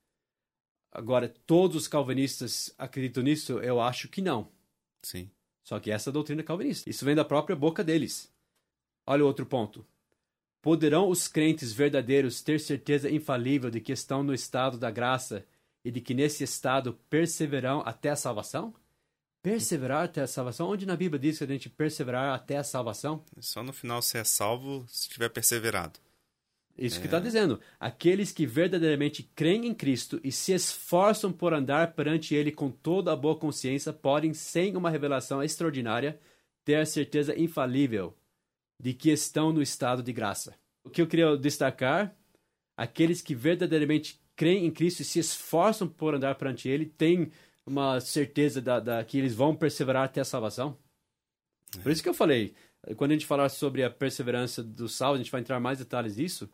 Agora, 0.92 1.30
todos 1.46 1.76
os 1.76 1.88
calvinistas 1.88 2.74
acreditam 2.78 3.24
nisso? 3.24 3.60
Eu 3.60 3.80
acho 3.80 4.08
que 4.08 4.22
não. 4.22 4.50
Sim. 5.04 5.30
Só 5.64 5.80
que 5.80 5.92
essa 5.92 6.10
é 6.10 6.12
a 6.12 6.14
doutrina 6.14 6.42
calvinista. 6.42 6.90
Isso 6.90 7.06
vem 7.06 7.16
da 7.16 7.24
própria 7.24 7.56
boca 7.56 7.84
deles. 7.84 8.32
Olha 9.06 9.24
o 9.24 9.28
outro 9.28 9.46
ponto. 9.46 9.86
Poderão 10.62 11.10
os 11.10 11.28
crentes 11.28 11.72
verdadeiros 11.72 12.42
ter 12.42 12.60
certeza 12.60 13.10
infalível 13.10 13.70
de 13.70 13.80
que 13.80 13.92
estão 13.92 14.24
no 14.24 14.34
estado 14.34 14.78
da 14.78 14.92
graça 14.92 15.46
e 15.86 15.92
de 15.92 16.02
que 16.02 16.14
nesse 16.14 16.44
estado 16.44 17.00
perseverarão 17.10 17.82
até 17.86 18.10
a 18.10 18.16
salvação? 18.16 18.74
Perseverar 19.42 20.04
até 20.04 20.22
a 20.22 20.28
salvação? 20.28 20.70
Onde 20.70 20.86
na 20.86 20.98
Bíblia 20.98 21.20
diz 21.20 21.38
que 21.38 21.44
a 21.44 21.48
gente 21.48 21.70
perseverar 21.70 22.36
até 22.36 22.58
a 22.58 22.64
salvação? 22.64 23.24
Só 23.40 23.64
no 23.64 23.72
final 23.72 24.02
você 24.02 24.18
é 24.18 24.24
salvo 24.24 24.86
se 24.88 25.08
tiver 25.08 25.30
perseverado. 25.30 26.00
Isso 26.78 27.00
que 27.02 27.08
está 27.08 27.20
dizendo. 27.20 27.60
Aqueles 27.80 28.32
que 28.32 28.46
verdadeiramente 28.46 29.24
creem 29.36 29.68
em 29.68 29.74
Cristo 29.74 30.20
e 30.24 30.32
se 30.32 30.54
esforçam 30.54 31.32
por 31.32 31.54
andar 31.54 31.94
perante 31.94 32.34
Ele 32.34 32.52
com 32.52 32.72
toda 32.72 33.12
a 33.12 33.16
boa 33.16 33.36
consciência 33.38 33.92
podem, 33.92 34.34
sem 34.34 34.78
uma 34.78 34.90
revelação 34.90 35.44
extraordinária, 35.44 36.18
ter 36.64 36.76
a 36.76 36.86
certeza 36.86 37.38
infalível 37.38 38.16
de 38.82 38.94
que 38.94 39.10
estão 39.12 39.52
no 39.52 39.62
estado 39.62 40.02
de 40.02 40.14
graça. 40.14 40.56
O 40.86 40.90
que 40.90 41.02
eu 41.02 41.08
queria 41.08 41.36
destacar, 41.36 42.16
aqueles 42.78 43.22
que 43.22 43.36
verdadeiramente 43.36 44.22
creem 44.36 44.66
em 44.66 44.72
Cristo 44.72 45.02
e 45.02 45.06
se 45.06 45.20
esforçam 45.20 45.86
por 45.86 46.16
andar 46.16 46.36
perante 46.36 46.70
Ele 46.70 46.86
têm 46.86 47.30
uma 47.66 48.00
certeza 48.00 48.62
da, 48.62 48.80
da- 48.80 49.04
que 49.04 49.18
eles 49.18 49.36
vão 49.36 49.54
perseverar 49.54 50.06
até 50.06 50.22
a 50.22 50.26
salvação. 50.26 50.78
Por 51.84 51.92
isso 51.92 52.02
que 52.02 52.08
eu 52.10 52.14
falei, 52.14 52.56
quando 52.96 53.12
a 53.12 53.14
gente 53.16 53.26
falar 53.26 53.50
sobre 53.50 53.84
a 53.84 53.90
perseverança 53.90 54.64
do 54.64 54.88
salvo, 54.88 55.16
a 55.16 55.18
gente 55.18 55.30
vai 55.32 55.42
entrar 55.42 55.60
mais 55.60 55.78
detalhes 55.78 56.16
disso. 56.16 56.50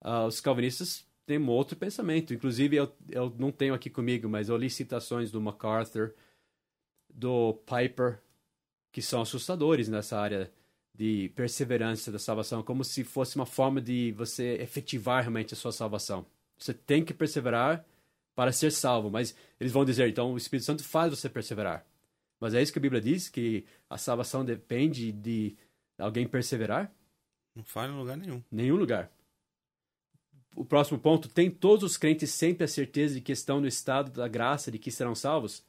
Ah, 0.00 0.26
os 0.26 0.40
calvinistas 0.40 1.06
têm 1.24 1.38
um 1.38 1.48
outro 1.48 1.76
pensamento. 1.76 2.32
Inclusive, 2.32 2.76
eu, 2.76 2.92
eu 3.08 3.34
não 3.38 3.50
tenho 3.50 3.74
aqui 3.74 3.90
comigo, 3.90 4.28
mas 4.28 4.48
eu 4.48 4.56
li 4.56 4.70
citações 4.70 5.30
do 5.30 5.40
MacArthur, 5.40 6.14
do 7.12 7.54
Piper, 7.66 8.20
que 8.92 9.02
são 9.02 9.20
assustadores 9.22 9.88
nessa 9.88 10.18
área 10.18 10.50
de 10.94 11.30
perseverança 11.34 12.10
da 12.10 12.18
salvação, 12.18 12.62
como 12.62 12.82
se 12.82 13.04
fosse 13.04 13.36
uma 13.36 13.44
forma 13.44 13.80
de 13.80 14.12
você 14.12 14.54
efetivar 14.54 15.22
realmente 15.22 15.52
a 15.52 15.56
sua 15.56 15.72
salvação. 15.72 16.24
Você 16.56 16.72
tem 16.72 17.04
que 17.04 17.12
perseverar 17.12 17.84
para 18.34 18.52
ser 18.52 18.72
salvo, 18.72 19.10
mas 19.10 19.34
eles 19.60 19.72
vão 19.72 19.84
dizer, 19.84 20.08
então 20.08 20.32
o 20.32 20.36
Espírito 20.36 20.64
Santo 20.64 20.84
faz 20.84 21.10
você 21.10 21.28
perseverar. 21.28 21.86
Mas 22.40 22.54
é 22.54 22.62
isso 22.62 22.72
que 22.72 22.78
a 22.78 22.82
Bíblia 22.82 23.00
diz, 23.00 23.28
que 23.28 23.64
a 23.88 23.98
salvação 23.98 24.44
depende 24.44 25.12
de 25.12 25.56
alguém 25.98 26.26
perseverar? 26.26 26.92
Não 27.54 27.64
falha 27.64 27.90
em 27.90 27.96
lugar 27.96 28.16
nenhum. 28.16 28.42
Nenhum 28.50 28.76
lugar. 28.76 29.10
O 30.56 30.64
próximo 30.64 30.98
ponto, 30.98 31.28
tem 31.28 31.50
todos 31.50 31.84
os 31.84 31.98
crentes 31.98 32.30
sempre 32.30 32.64
a 32.64 32.68
certeza 32.68 33.16
de 33.16 33.20
que 33.20 33.30
estão 33.30 33.60
no 33.60 33.68
estado 33.68 34.10
da 34.10 34.26
graça, 34.26 34.70
de 34.70 34.78
que 34.78 34.90
serão 34.90 35.14
salvos? 35.14 35.62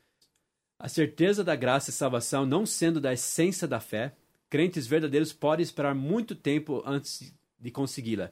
A 0.80 0.88
certeza 0.88 1.44
da 1.44 1.58
graça 1.58 1.90
e 1.90 1.94
salvação 1.94 2.46
não 2.46 2.66
sendo 2.66 3.02
da 3.02 3.12
essência 3.12 3.68
da 3.68 3.82
fé, 3.82 4.16
crentes 4.50 4.88
verdadeiros 4.88 5.34
podem 5.34 5.62
esperar 5.62 5.94
muito 5.94 6.34
tempo 6.34 6.82
antes 6.86 7.34
de 7.60 7.70
consegui-la. 7.70 8.32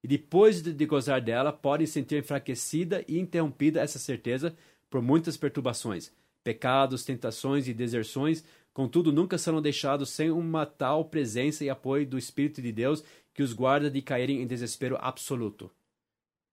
E 0.00 0.06
depois 0.06 0.62
de, 0.62 0.86
gozar 0.86 1.20
dela, 1.20 1.52
podem 1.52 1.88
sentir 1.88 2.18
enfraquecida 2.18 3.04
e 3.08 3.18
interrompida 3.18 3.80
essa 3.80 3.98
certeza 3.98 4.56
por 4.88 5.02
muitas 5.02 5.36
perturbações, 5.36 6.12
pecados, 6.44 7.04
tentações 7.04 7.66
e 7.66 7.74
deserções, 7.74 8.44
contudo 8.72 9.10
nunca 9.10 9.36
serão 9.38 9.60
deixados 9.60 10.10
sem 10.10 10.30
uma 10.30 10.64
tal 10.64 11.06
presença 11.06 11.64
e 11.64 11.70
apoio 11.70 12.06
do 12.06 12.16
Espírito 12.16 12.62
de 12.62 12.70
Deus 12.70 13.02
que 13.34 13.42
os 13.42 13.52
guarda 13.52 13.90
de 13.90 14.00
caírem 14.00 14.40
em 14.40 14.46
desespero 14.46 14.96
absoluto. 15.00 15.68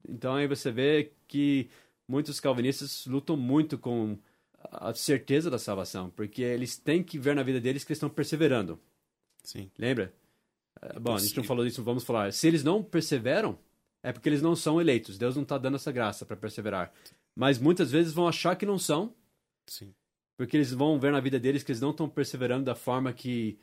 Então 0.08 0.36
aí 0.36 0.48
você 0.48 0.72
vê 0.72 1.12
que 1.28 1.70
muitos 2.08 2.40
calvinistas 2.40 3.06
lutam 3.06 3.38
muito 3.38 3.78
com 3.78 4.18
a 4.72 4.94
certeza 4.94 5.50
da 5.50 5.60
salvação, 5.60 6.10
porque 6.10 6.42
eles 6.42 6.78
têm 6.78 7.04
que 7.04 7.20
ver 7.20 7.36
na 7.36 7.44
vida 7.44 7.60
deles 7.60 7.84
que 7.84 7.92
eles 7.92 7.98
estão 7.98 8.10
perseverando. 8.10 8.80
Sim. 9.44 9.70
Lembra? 9.78 10.14
Eh, 10.82 11.00
Bom, 11.00 11.16
a 11.16 11.20
gente 11.20 11.36
não 11.38 11.44
falou 11.44 11.66
disso, 11.66 11.84
vamos 11.84 12.04
falar. 12.04 12.32
Se 12.32 12.48
eles 12.48 12.64
não 12.64 12.82
perseveram, 12.84 13.58
é 14.02 14.12
porque 14.12 14.30
eles 14.30 14.42
não 14.42 14.56
são 14.56 14.80
eleitos. 14.80 15.18
Deus 15.18 15.36
não 15.36 15.44
está 15.44 15.58
dando 15.58 15.76
essa 15.76 15.92
graça 15.92 16.26
para 16.26 16.36
perseverar. 16.36 16.94
Mas 17.36 17.58
muitas 17.58 17.92
vezes 17.92 18.14
vão 18.14 18.28
achar 18.28 18.56
que 18.56 18.66
não 18.66 18.78
são, 18.78 19.14
Sim. 19.68 19.94
porque 20.38 20.56
eles 20.56 20.72
vão 20.72 21.00
ver 21.00 21.12
na 21.12 21.20
vida 21.20 21.40
deles 21.40 21.64
que 21.64 21.72
eles 21.72 21.82
não 21.82 21.92
estão 21.92 22.08
perseverando 22.08 22.66
da 22.66 22.76
forma 22.76 23.12
que 23.12 23.58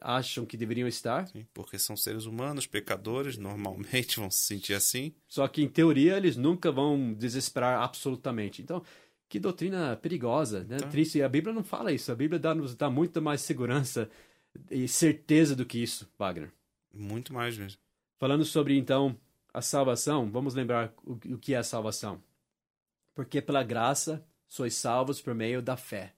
acham 0.00 0.44
que 0.44 0.56
deveriam 0.56 0.88
estar. 0.88 1.26
Sim. 1.28 1.46
Porque 1.52 1.78
são 1.78 1.96
seres 1.96 2.26
humanos, 2.26 2.66
pecadores, 2.66 3.36
normalmente 3.36 4.18
vão 4.20 4.30
se 4.30 4.44
sentir 4.44 4.74
assim. 4.74 5.14
Só 5.26 5.46
que, 5.48 5.62
em 5.62 5.68
teoria, 5.68 6.16
eles 6.16 6.36
nunca 6.36 6.70
vão 6.70 7.12
desesperar 7.12 7.82
absolutamente. 7.82 8.62
Então, 8.62 8.82
que 9.28 9.40
doutrina 9.40 9.96
perigosa, 9.96 10.64
né? 10.64 10.76
Então. 10.76 10.90
Triste. 10.90 11.18
E 11.18 11.22
a 11.22 11.28
Bíblia 11.28 11.54
não 11.54 11.64
fala 11.64 11.92
isso. 11.92 12.12
A 12.12 12.14
Bíblia 12.14 12.38
dá, 12.38 12.54
nos 12.54 12.74
dá 12.74 12.90
muito 12.90 13.20
mais 13.20 13.40
segurança 13.40 14.10
e 14.70 14.86
certeza 14.86 15.56
do 15.56 15.66
que 15.66 15.82
isso, 15.82 16.08
Wagner. 16.18 16.52
Muito 16.92 17.32
mais 17.32 17.58
mesmo. 17.58 17.78
Falando 18.18 18.44
sobre, 18.44 18.78
então, 18.78 19.18
a 19.52 19.60
salvação, 19.60 20.30
vamos 20.30 20.54
lembrar 20.54 20.92
o, 21.04 21.12
o 21.12 21.38
que 21.38 21.54
é 21.54 21.58
a 21.58 21.62
salvação. 21.64 22.22
Porque 23.14 23.40
pela 23.40 23.62
graça 23.62 24.26
sois 24.46 24.74
salvos 24.74 25.20
por 25.20 25.34
meio 25.34 25.60
da 25.62 25.76
fé. 25.76 26.14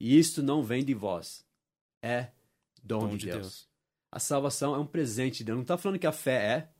E 0.00 0.18
isto 0.18 0.42
não 0.42 0.62
vem 0.62 0.84
de 0.84 0.94
vós, 0.94 1.44
é 2.02 2.30
dom, 2.86 3.16
de, 3.16 3.26
Deus. 3.26 3.68
A 4.10 4.18
salvação 4.18 4.74
é 4.74 4.78
um 4.78 4.86
presente 4.86 5.38
de 5.38 5.44
Deus. 5.44 5.56
Não 5.56 5.62
está 5.62 5.76
falando 5.76 5.98
que 5.98 6.06
a 6.06 6.12
fé 6.12 6.44
é 6.58 6.72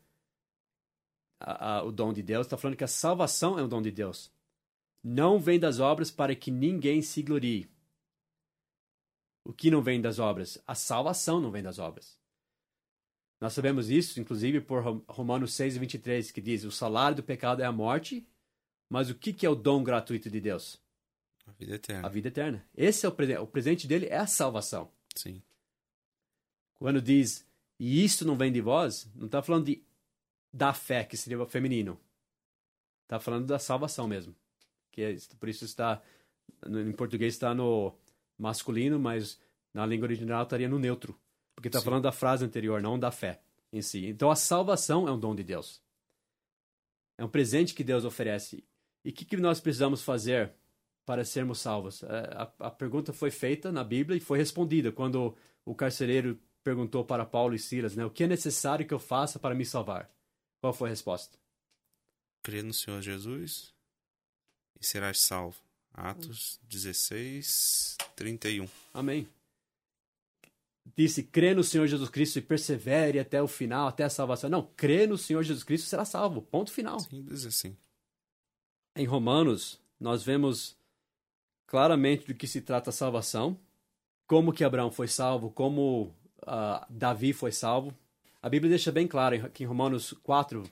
a- 1.40 1.76
a- 1.78 1.82
o 1.82 1.92
dom 1.92 2.12
de 2.12 2.22
Deus, 2.22 2.46
está 2.46 2.56
falando 2.56 2.76
que 2.76 2.84
a 2.84 2.88
salvação 2.88 3.58
é 3.58 3.62
um 3.62 3.68
dom 3.68 3.82
de 3.82 3.90
Deus. 3.90 4.32
Não 5.02 5.38
vem 5.38 5.58
das 5.60 5.78
obras 5.78 6.10
para 6.10 6.34
que 6.34 6.50
ninguém 6.50 7.02
se 7.02 7.22
glorie. 7.22 7.70
O 9.44 9.52
que 9.52 9.70
não 9.70 9.80
vem 9.82 10.00
das 10.00 10.18
obras? 10.18 10.58
A 10.66 10.74
salvação 10.74 11.40
não 11.40 11.50
vem 11.50 11.62
das 11.62 11.78
obras. 11.78 12.18
Nós 13.40 13.52
sabemos 13.52 13.90
isso, 13.90 14.18
inclusive, 14.18 14.60
por 14.60 14.82
Rom- 14.82 15.02
Romanos 15.06 15.52
6, 15.54 15.76
23, 15.76 16.30
que 16.30 16.40
diz: 16.40 16.64
o 16.64 16.72
salário 16.72 17.16
do 17.16 17.22
pecado 17.22 17.62
é 17.62 17.66
a 17.66 17.70
morte, 17.70 18.26
mas 18.88 19.10
o 19.10 19.14
que, 19.14 19.32
que 19.32 19.44
é 19.46 19.48
o 19.50 19.54
dom 19.54 19.84
gratuito 19.84 20.30
de 20.30 20.40
Deus? 20.40 20.80
A 21.46 21.52
vida 21.52 21.74
eterna. 21.76 22.06
A 22.06 22.10
vida 22.10 22.28
eterna. 22.28 22.66
Esse 22.74 23.06
é 23.06 23.08
o 23.08 23.12
presente. 23.12 23.38
O 23.40 23.46
presente 23.46 23.86
dele 23.86 24.06
é 24.06 24.16
a 24.16 24.26
salvação. 24.26 24.90
Sim. 25.14 25.40
Quando 26.78 27.00
diz, 27.00 27.46
e 27.78 28.04
isto 28.04 28.24
não 28.24 28.36
vem 28.36 28.52
de 28.52 28.60
vós, 28.60 29.10
não 29.14 29.26
está 29.26 29.42
falando 29.42 29.66
de 29.66 29.84
da 30.52 30.72
fé, 30.72 31.04
que 31.04 31.16
seria 31.16 31.44
feminino. 31.46 32.00
Está 33.02 33.20
falando 33.20 33.46
da 33.46 33.58
salvação 33.58 34.08
mesmo. 34.08 34.34
Que 34.90 35.02
é, 35.02 35.16
por 35.38 35.48
isso 35.48 35.64
está 35.64 36.02
em 36.66 36.92
português 36.92 37.34
está 37.34 37.54
no 37.54 37.94
masculino, 38.38 38.98
mas 38.98 39.38
na 39.72 39.84
língua 39.84 40.06
original 40.06 40.42
estaria 40.42 40.68
no 40.68 40.78
neutro, 40.78 41.18
porque 41.54 41.68
está 41.68 41.80
falando 41.80 42.04
da 42.04 42.12
frase 42.12 42.44
anterior, 42.44 42.80
não 42.80 42.98
da 42.98 43.10
fé 43.10 43.40
em 43.72 43.82
si. 43.82 44.06
Então 44.06 44.30
a 44.30 44.36
salvação 44.36 45.06
é 45.06 45.12
um 45.12 45.18
dom 45.18 45.34
de 45.34 45.44
Deus. 45.44 45.82
É 47.18 47.24
um 47.24 47.28
presente 47.28 47.74
que 47.74 47.84
Deus 47.84 48.04
oferece. 48.04 48.64
E 49.04 49.10
o 49.10 49.12
que, 49.12 49.24
que, 49.24 49.36
nós 49.36 49.60
precisamos 49.60 50.02
fazer 50.02 50.52
para 51.04 51.24
sermos 51.24 51.60
salvos? 51.60 52.02
É, 52.02 52.06
a, 52.34 52.52
a, 52.66 52.70
pergunta 52.70 53.12
foi 53.12 53.30
feita 53.30 53.70
na 53.72 53.84
Bíblia 53.84 54.16
e 54.16 54.20
foi 54.20 54.38
respondida 54.38 54.92
quando 54.92 55.36
o 55.64 55.74
carcereiro 55.74 56.38
perguntou 56.66 57.04
para 57.04 57.24
Paulo 57.24 57.54
e 57.54 57.60
Silas, 57.60 57.94
né, 57.94 58.04
o 58.04 58.10
que 58.10 58.24
é 58.24 58.26
necessário 58.26 58.84
que 58.84 58.92
eu 58.92 58.98
faça 58.98 59.38
para 59.38 59.54
me 59.54 59.64
salvar? 59.64 60.10
Qual 60.60 60.72
foi 60.72 60.88
a 60.88 60.90
resposta? 60.90 61.38
Crê 62.42 62.60
no 62.60 62.74
Senhor 62.74 63.00
Jesus 63.00 63.72
e 64.80 64.84
serás 64.84 65.20
salvo. 65.20 65.56
Atos 65.94 66.58
16, 66.64 67.96
31. 68.16 68.68
Amém. 68.92 69.28
Disse, 70.96 71.22
crê 71.22 71.54
no 71.54 71.62
Senhor 71.62 71.86
Jesus 71.86 72.10
Cristo 72.10 72.40
e 72.40 72.42
persevere 72.42 73.20
até 73.20 73.40
o 73.40 73.46
final, 73.46 73.86
até 73.86 74.02
a 74.02 74.10
salvação. 74.10 74.50
Não, 74.50 74.68
crê 74.76 75.06
no 75.06 75.16
Senhor 75.16 75.44
Jesus 75.44 75.62
Cristo 75.62 75.86
e 75.86 75.88
será 75.88 76.04
salvo. 76.04 76.42
Ponto 76.42 76.72
final. 76.72 76.98
Simples 76.98 77.46
assim. 77.46 77.76
Em 78.96 79.06
Romanos, 79.06 79.80
nós 80.00 80.24
vemos 80.24 80.76
claramente 81.64 82.26
do 82.26 82.34
que 82.34 82.48
se 82.48 82.60
trata 82.60 82.90
a 82.90 82.92
salvação, 82.92 83.56
como 84.26 84.52
que 84.52 84.64
Abraão 84.64 84.90
foi 84.90 85.06
salvo, 85.06 85.48
como 85.48 86.12
uh, 86.46 86.86
Davi 86.88 87.32
foi 87.32 87.52
salvo. 87.52 87.94
A 88.42 88.48
Bíblia 88.48 88.70
deixa 88.70 88.92
bem 88.92 89.06
claro 89.06 89.44
aqui 89.44 89.64
em 89.64 89.66
Romanos 89.66 90.12
4, 90.22 90.62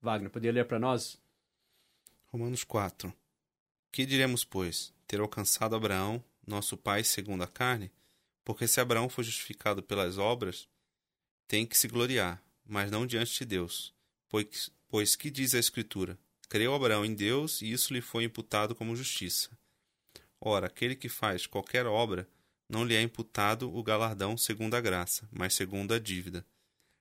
Wagner, 0.00 0.30
poderia 0.30 0.52
ler 0.52 0.66
para 0.66 0.78
nós? 0.78 1.18
Romanos 2.26 2.64
4. 2.64 3.12
Que 3.90 4.04
diremos, 4.04 4.44
pois? 4.44 4.92
Ter 5.06 5.20
alcançado 5.20 5.76
Abraão, 5.76 6.22
nosso 6.46 6.76
pai 6.76 7.04
segundo 7.04 7.42
a 7.42 7.46
carne? 7.46 7.90
Porque 8.44 8.66
se 8.66 8.80
Abraão 8.80 9.08
foi 9.08 9.22
justificado 9.24 9.82
pelas 9.82 10.18
obras, 10.18 10.68
tem 11.46 11.64
que 11.64 11.76
se 11.76 11.86
gloriar, 11.86 12.42
mas 12.66 12.90
não 12.90 13.06
diante 13.06 13.38
de 13.38 13.44
Deus. 13.44 13.94
Pois, 14.28 14.70
pois 14.88 15.14
que 15.14 15.30
diz 15.30 15.54
a 15.54 15.58
Escritura? 15.58 16.18
Creu 16.48 16.74
Abraão 16.74 17.04
em 17.04 17.14
Deus 17.14 17.62
e 17.62 17.70
isso 17.70 17.92
lhe 17.92 18.00
foi 18.00 18.24
imputado 18.24 18.74
como 18.74 18.96
justiça. 18.96 19.50
Ora, 20.40 20.66
aquele 20.66 20.96
que 20.96 21.08
faz 21.08 21.46
qualquer 21.46 21.86
obra, 21.86 22.28
não 22.72 22.86
lhe 22.86 22.94
é 22.94 23.02
imputado 23.02 23.70
o 23.70 23.82
galardão 23.82 24.34
segundo 24.34 24.74
a 24.74 24.80
graça, 24.80 25.28
mas 25.30 25.52
segundo 25.52 25.92
a 25.92 25.98
dívida. 25.98 26.42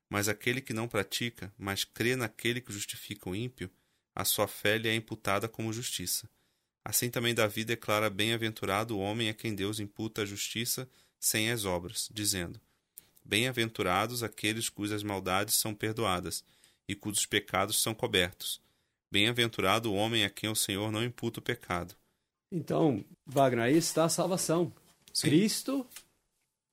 Mas 0.10 0.28
aquele 0.28 0.60
que 0.60 0.74
não 0.74 0.86
pratica, 0.86 1.54
mas 1.58 1.86
crê 1.86 2.18
naquele 2.18 2.60
que 2.60 2.74
justifica 2.74 3.30
o 3.30 3.36
ímpio, 3.36 3.72
a 4.14 4.26
sua 4.26 4.50
fé 4.50 4.78
lhe 4.78 4.90
é 4.90 4.94
imputada 4.94 5.48
como 5.48 5.72
justiça. 5.72 6.30
Assim 6.84 7.10
também 7.10 7.34
Davi 7.34 7.64
declara 7.64 8.10
bem-aventurado 8.10 8.98
o 8.98 9.00
homem 9.00 9.30
a 9.30 9.34
quem 9.34 9.56
Deus 9.56 9.80
imputa 9.80 10.24
a 10.24 10.26
justiça 10.26 10.90
sem 11.18 11.50
as 11.50 11.64
obras, 11.64 12.10
dizendo: 12.12 12.60
Bem-aventurados 13.24 14.24
aqueles 14.24 14.68
cujas 14.68 15.04
maldades 15.04 15.56
são 15.56 15.74
perdoadas 15.74 16.44
e 16.86 16.94
cujos 16.94 17.26
pecados 17.26 17.82
são 17.82 17.94
cobertos. 17.94 18.60
Bem-aventurado 19.10 19.90
o 19.90 19.96
homem 19.96 20.26
a 20.26 20.30
quem 20.30 20.50
o 20.50 20.56
Senhor 20.56 20.92
não 20.92 21.02
imputa 21.02 21.40
o 21.40 21.44
pecado. 21.44 21.96
Então, 22.52 23.06
Wagner, 23.26 23.64
aí 23.64 23.78
está 23.78 24.04
a 24.04 24.10
salvação. 24.10 24.74
Sim. 25.14 25.28
Cristo 25.28 25.88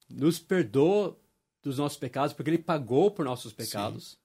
nos 0.08 0.38
perdoa 0.38 1.18
dos 1.62 1.78
nossos 1.78 1.98
pecados 1.98 2.32
porque 2.32 2.50
ele 2.50 2.58
pagou 2.58 3.10
por 3.10 3.24
nossos 3.24 3.52
pecados. 3.52 4.10
Sim. 4.12 4.16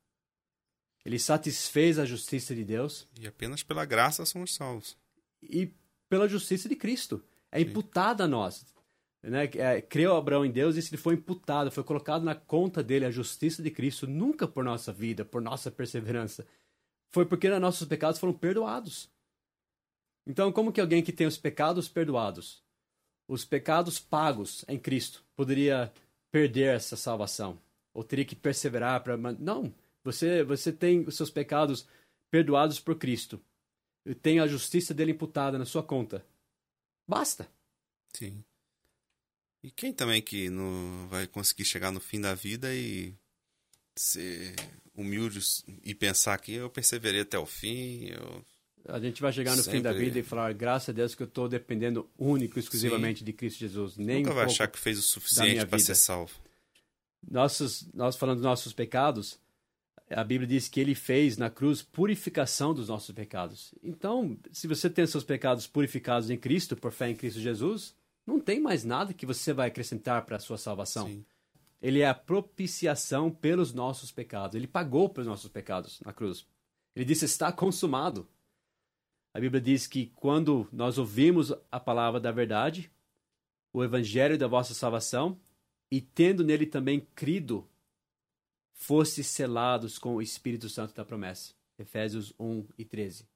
Ele 1.05 1.19
satisfez 1.19 1.99
a 1.99 2.05
justiça 2.05 2.55
de 2.55 2.63
Deus. 2.63 3.07
E 3.19 3.27
apenas 3.27 3.61
pela 3.61 3.83
graça 3.83 4.25
somos 4.25 4.53
salvos. 4.53 4.97
E 5.41 5.73
pela 6.07 6.29
justiça 6.29 6.69
de 6.69 6.75
Cristo. 6.75 7.21
É 7.51 7.59
imputada 7.59 8.23
a 8.23 8.27
nós. 8.27 8.65
Né? 9.21 9.45
É, 9.55 9.81
creu 9.81 10.15
Abraão 10.15 10.45
em 10.45 10.51
Deus 10.51 10.75
e 10.75 10.79
isso 10.79 10.91
lhe 10.91 10.97
foi 10.97 11.15
imputado, 11.15 11.71
foi 11.71 11.83
colocado 11.83 12.23
na 12.23 12.35
conta 12.35 12.83
dele 12.83 13.05
a 13.05 13.11
justiça 13.11 13.61
de 13.61 13.71
Cristo, 13.71 14.07
nunca 14.07 14.47
por 14.47 14.63
nossa 14.63 14.91
vida, 14.91 15.23
por 15.23 15.41
nossa 15.41 15.69
perseverança. 15.69 16.45
Foi 17.09 17.25
porque 17.25 17.49
nossos 17.59 17.87
pecados 17.87 18.19
foram 18.19 18.33
perdoados. 18.33 19.09
Então, 20.25 20.51
como 20.51 20.71
que 20.71 20.81
alguém 20.81 21.03
que 21.03 21.11
tem 21.11 21.27
os 21.27 21.37
pecados 21.37 21.87
perdoados, 21.89 22.62
os 23.27 23.45
pecados 23.45 23.99
pagos 23.99 24.65
em 24.67 24.79
Cristo, 24.79 25.23
poderia 25.35 25.91
perder 26.31 26.75
essa 26.75 26.95
salvação? 26.95 27.59
Ou 27.93 28.03
teria 28.03 28.25
que 28.25 28.35
perseverar 28.35 29.03
para. 29.03 29.17
Não! 29.17 29.73
Você, 30.03 30.43
você 30.43 30.71
tem 30.71 31.01
os 31.07 31.15
seus 31.15 31.29
pecados 31.29 31.87
perdoados 32.29 32.79
por 32.79 32.97
Cristo. 32.97 33.39
E 34.05 34.13
tem 34.13 34.39
a 34.39 34.47
justiça 34.47 34.93
dele 34.93 35.11
imputada 35.11 35.57
na 35.57 35.65
sua 35.65 35.83
conta. 35.83 36.25
Basta. 37.07 37.47
Sim. 38.13 38.43
E 39.63 39.71
quem 39.71 39.93
também 39.93 40.21
que 40.21 40.49
não 40.49 41.07
vai 41.07 41.25
conseguir 41.25 41.63
chegar 41.63 41.91
no 41.91 42.01
fim 42.01 42.19
da 42.19 42.35
vida 42.35 42.73
e 42.75 43.13
ser 43.95 44.55
humilde 44.93 45.39
e 45.83 45.95
pensar 45.95 46.37
que 46.39 46.53
eu 46.53 46.69
perseverei 46.69 47.21
até 47.21 47.37
o 47.37 47.45
fim, 47.45 48.07
eu 48.07 48.45
a 48.87 48.99
gente 48.99 49.21
vai 49.21 49.31
chegar 49.31 49.55
no 49.55 49.63
Sempre... 49.63 49.79
fim 49.79 49.83
da 49.83 49.93
vida 49.93 50.19
e 50.19 50.23
falar, 50.23 50.53
graças 50.53 50.89
a 50.89 50.91
Deus 50.91 51.15
que 51.15 51.23
eu 51.23 51.27
estou 51.27 51.47
dependendo 51.47 52.09
único, 52.17 52.59
exclusivamente 52.59 53.19
Sim. 53.19 53.25
de 53.25 53.33
Cristo 53.33 53.59
Jesus. 53.59 53.97
Nem 53.97 54.17
Nunca 54.17 54.31
um 54.31 54.35
vai 54.35 54.45
achar 54.45 54.67
que 54.67 54.77
fez 54.77 54.99
o 54.99 55.01
suficiente 55.01 55.65
para 55.65 55.79
ser 55.79 55.95
salvo. 55.95 56.33
Nossos, 57.29 57.87
nós 57.93 58.15
falando 58.15 58.37
dos 58.37 58.45
nossos 58.45 58.73
pecados, 58.73 59.39
a 60.09 60.23
Bíblia 60.23 60.47
diz 60.47 60.67
que 60.67 60.79
ele 60.79 60.93
fez 60.93 61.37
na 61.37 61.49
cruz 61.49 61.81
purificação 61.81 62.73
dos 62.73 62.89
nossos 62.89 63.13
pecados. 63.15 63.73
Então, 63.81 64.37
se 64.51 64.67
você 64.67 64.89
tem 64.89 65.07
seus 65.07 65.23
pecados 65.23 65.65
purificados 65.65 66.29
em 66.29 66.37
Cristo, 66.37 66.75
por 66.75 66.91
fé 66.91 67.09
em 67.09 67.15
Cristo 67.15 67.39
Jesus, 67.39 67.95
não 68.25 68.39
tem 68.39 68.59
mais 68.59 68.83
nada 68.83 69.13
que 69.13 69.25
você 69.25 69.53
vai 69.53 69.69
acrescentar 69.69 70.25
para 70.25 70.35
a 70.35 70.39
sua 70.39 70.57
salvação. 70.57 71.07
Sim. 71.07 71.25
Ele 71.81 71.99
é 71.99 72.07
a 72.07 72.13
propiciação 72.13 73.29
pelos 73.29 73.73
nossos 73.73 74.11
pecados. 74.11 74.55
Ele 74.55 74.67
pagou 74.67 75.09
pelos 75.09 75.27
nossos 75.27 75.49
pecados 75.49 75.99
na 76.05 76.13
cruz. 76.13 76.45
Ele 76.95 77.05
disse: 77.05 77.25
está 77.25 77.51
consumado. 77.51 78.27
A 79.33 79.39
Bíblia 79.39 79.59
diz 79.59 79.87
que 79.87 80.07
quando 80.15 80.69
nós 80.71 80.97
ouvimos 80.97 81.51
a 81.71 81.79
palavra 81.79 82.19
da 82.19 82.31
verdade, 82.31 82.91
o 83.73 83.83
evangelho 83.83 84.37
da 84.37 84.47
vossa 84.47 84.73
salvação, 84.73 85.39
e 85.91 85.99
tendo 85.99 86.43
nele 86.43 86.65
também 86.65 87.07
crido, 87.15 87.67
fosse 88.73 89.23
selados 89.23 89.97
com 89.97 90.15
o 90.15 90.21
Espírito 90.21 90.69
Santo 90.69 90.93
da 90.93 91.03
promessa. 91.03 91.53
Efésios 91.77 92.33
1 92.39 92.67
e 92.77 92.85
13. 92.85 93.27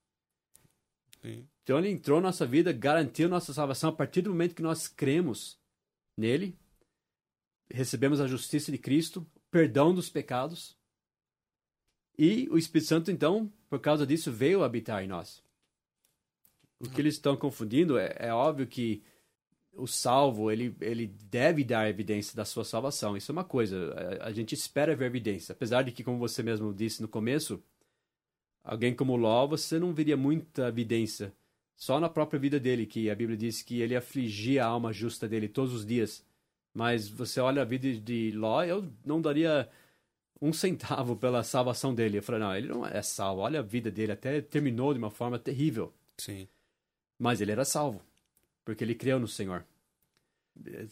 Sim. 1.21 1.47
Então 1.63 1.79
ele 1.79 1.89
entrou 1.89 2.21
na 2.21 2.27
nossa 2.27 2.45
vida, 2.45 2.71
garantiu 2.71 3.27
nossa 3.27 3.53
salvação 3.53 3.89
a 3.89 3.93
partir 3.93 4.21
do 4.21 4.29
momento 4.29 4.55
que 4.55 4.61
nós 4.61 4.87
cremos 4.87 5.59
nele, 6.15 6.55
recebemos 7.69 8.21
a 8.21 8.27
justiça 8.27 8.71
de 8.71 8.77
Cristo, 8.77 9.25
perdão 9.49 9.93
dos 9.93 10.09
pecados, 10.09 10.77
e 12.17 12.47
o 12.49 12.57
Espírito 12.57 12.87
Santo, 12.87 13.11
então, 13.11 13.51
por 13.69 13.79
causa 13.79 14.05
disso, 14.05 14.31
veio 14.31 14.63
habitar 14.63 15.03
em 15.03 15.07
nós. 15.07 15.43
O 16.79 16.89
que 16.89 17.01
eles 17.01 17.15
estão 17.15 17.35
confundindo 17.35 17.97
é, 17.97 18.15
é 18.17 18.33
óbvio 18.33 18.67
que 18.67 19.03
o 19.73 19.87
salvo 19.87 20.51
ele, 20.51 20.75
ele 20.81 21.07
deve 21.07 21.63
dar 21.63 21.89
evidência 21.89 22.35
da 22.35 22.43
sua 22.43 22.63
salvação. 22.63 23.15
Isso 23.15 23.31
é 23.31 23.33
uma 23.33 23.43
coisa. 23.43 23.93
A, 24.21 24.27
a 24.27 24.31
gente 24.31 24.53
espera 24.53 24.95
ver 24.95 25.05
evidência. 25.05 25.53
Apesar 25.53 25.83
de 25.83 25.91
que, 25.91 26.03
como 26.03 26.17
você 26.17 26.41
mesmo 26.41 26.73
disse 26.73 27.01
no 27.01 27.07
começo, 27.07 27.61
alguém 28.63 28.93
como 28.93 29.15
Ló, 29.15 29.47
você 29.47 29.79
não 29.79 29.93
veria 29.93 30.17
muita 30.17 30.67
evidência. 30.67 31.33
Só 31.75 31.99
na 31.99 32.09
própria 32.09 32.39
vida 32.39 32.59
dele, 32.59 32.87
que 32.87 33.09
a 33.09 33.15
Bíblia 33.15 33.37
diz 33.37 33.61
que 33.61 33.81
ele 33.81 33.95
afligia 33.95 34.65
a 34.65 34.67
alma 34.67 34.91
justa 34.91 35.27
dele 35.27 35.47
todos 35.47 35.73
os 35.73 35.85
dias. 35.85 36.25
Mas 36.73 37.07
você 37.07 37.39
olha 37.39 37.61
a 37.61 37.65
vida 37.65 37.91
de 37.93 38.31
Ló, 38.31 38.63
eu 38.63 38.91
não 39.05 39.21
daria 39.21 39.69
um 40.41 40.51
centavo 40.51 41.15
pela 41.15 41.43
salvação 41.43 41.93
dele. 41.93 42.17
Eu 42.17 42.23
falei, 42.23 42.41
não, 42.41 42.55
ele 42.55 42.67
não 42.67 42.85
é 42.85 43.01
salvo. 43.01 43.41
Olha 43.41 43.59
a 43.59 43.63
vida 43.63 43.91
dele, 43.91 44.11
até 44.11 44.41
terminou 44.41 44.91
de 44.91 44.99
uma 44.99 45.11
forma 45.11 45.37
terrível. 45.37 45.93
Sim. 46.17 46.47
Mas 47.17 47.41
ele 47.41 47.51
era 47.51 47.65
salvo, 47.65 48.01
porque 48.63 48.83
ele 48.83 48.95
creu 48.95 49.19
no 49.19 49.27
Senhor. 49.27 49.65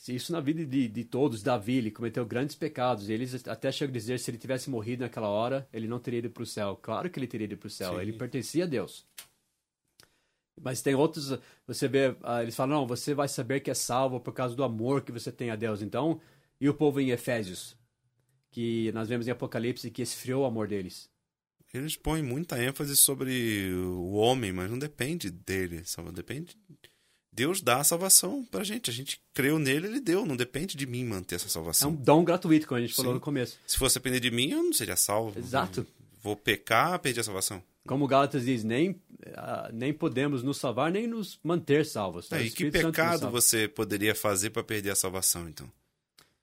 Isso 0.07 0.31
na 0.31 0.39
vida 0.39 0.65
de, 0.65 0.87
de 0.87 1.03
todos. 1.03 1.41
Davi, 1.41 1.77
ele 1.77 1.91
cometeu 1.91 2.25
grandes 2.25 2.55
pecados. 2.55 3.09
Eles 3.09 3.47
até 3.47 3.71
chegam 3.71 3.91
a 3.91 3.97
dizer 3.97 4.19
se 4.19 4.29
ele 4.29 4.37
tivesse 4.37 4.69
morrido 4.69 5.03
naquela 5.03 5.27
hora, 5.27 5.67
ele 5.73 5.87
não 5.87 5.99
teria 5.99 6.19
ido 6.19 6.29
para 6.29 6.43
o 6.43 6.45
céu. 6.45 6.77
Claro 6.81 7.09
que 7.09 7.19
ele 7.19 7.27
teria 7.27 7.45
ido 7.45 7.57
para 7.57 7.67
o 7.67 7.69
céu. 7.69 7.93
Sim. 7.93 8.01
Ele 8.01 8.13
pertencia 8.13 8.63
a 8.63 8.67
Deus. 8.67 9.05
Mas 10.61 10.81
tem 10.81 10.95
outros, 10.95 11.37
você 11.67 11.87
vê, 11.87 12.15
ah, 12.23 12.41
eles 12.41 12.55
falam, 12.55 12.79
não, 12.79 12.87
você 12.87 13.13
vai 13.13 13.27
saber 13.27 13.59
que 13.59 13.69
é 13.69 13.73
salvo 13.73 14.19
por 14.19 14.33
causa 14.33 14.55
do 14.55 14.63
amor 14.63 15.01
que 15.01 15.11
você 15.11 15.31
tem 15.31 15.49
a 15.49 15.55
Deus. 15.55 15.81
Então, 15.81 16.21
e 16.61 16.69
o 16.69 16.73
povo 16.73 17.01
em 17.01 17.09
Efésios, 17.09 17.75
que 18.51 18.89
nós 18.93 19.09
vemos 19.09 19.27
em 19.27 19.31
Apocalipse 19.31 19.91
que 19.91 20.01
esfriou 20.01 20.43
o 20.43 20.45
amor 20.45 20.67
deles. 20.67 21.09
Eles 21.77 21.95
põem 21.95 22.23
muita 22.23 22.61
ênfase 22.61 22.95
sobre 22.95 23.71
o 23.73 24.13
homem, 24.13 24.51
mas 24.51 24.69
não 24.69 24.79
depende 24.79 25.29
dele, 25.29 25.81
só 25.85 26.01
depende 26.11 26.55
Deus 27.35 27.61
dá 27.61 27.81
a 27.81 27.83
salvação 27.83 28.45
pra 28.45 28.63
gente. 28.63 28.89
A 28.89 28.93
gente 28.93 29.19
creu 29.33 29.59
nele, 29.59 29.87
ele 29.87 29.99
deu. 29.99 30.25
Não 30.25 30.37
depende 30.37 30.77
de 30.77 30.87
mim 30.87 31.03
manter 31.03 31.35
essa 31.35 31.49
salvação. 31.49 31.89
É 31.89 31.93
um 31.93 31.95
dom 31.95 32.23
gratuito, 32.23 32.65
como 32.65 32.77
a 32.77 32.81
gente 32.81 32.91
Sim. 32.91 33.01
falou 33.01 33.13
no 33.13 33.19
começo. 33.19 33.59
Se 33.67 33.77
fosse 33.77 33.95
depender 33.95 34.21
de 34.21 34.31
mim, 34.31 34.51
eu 34.51 34.63
não 34.63 34.71
seria 34.71 34.95
salvo. 34.95 35.37
Exato. 35.37 35.85
Vou 36.23 36.37
pecar, 36.37 36.97
perder 36.99 37.19
a 37.19 37.23
salvação. 37.25 37.61
Como 37.85 38.07
Gálatas 38.07 38.45
diz, 38.45 38.63
nem, 38.63 38.91
uh, 38.91 39.71
nem 39.73 39.93
podemos 39.93 40.43
nos 40.43 40.57
salvar, 40.57 40.89
nem 40.89 41.07
nos 41.07 41.37
manter 41.43 41.85
salvos. 41.85 42.31
É, 42.31 42.41
e 42.41 42.49
que 42.49 42.71
pecado 42.71 43.29
você 43.29 43.67
poderia 43.67 44.15
fazer 44.15 44.49
para 44.51 44.63
perder 44.63 44.91
a 44.91 44.95
salvação, 44.95 45.47
então? 45.49 45.69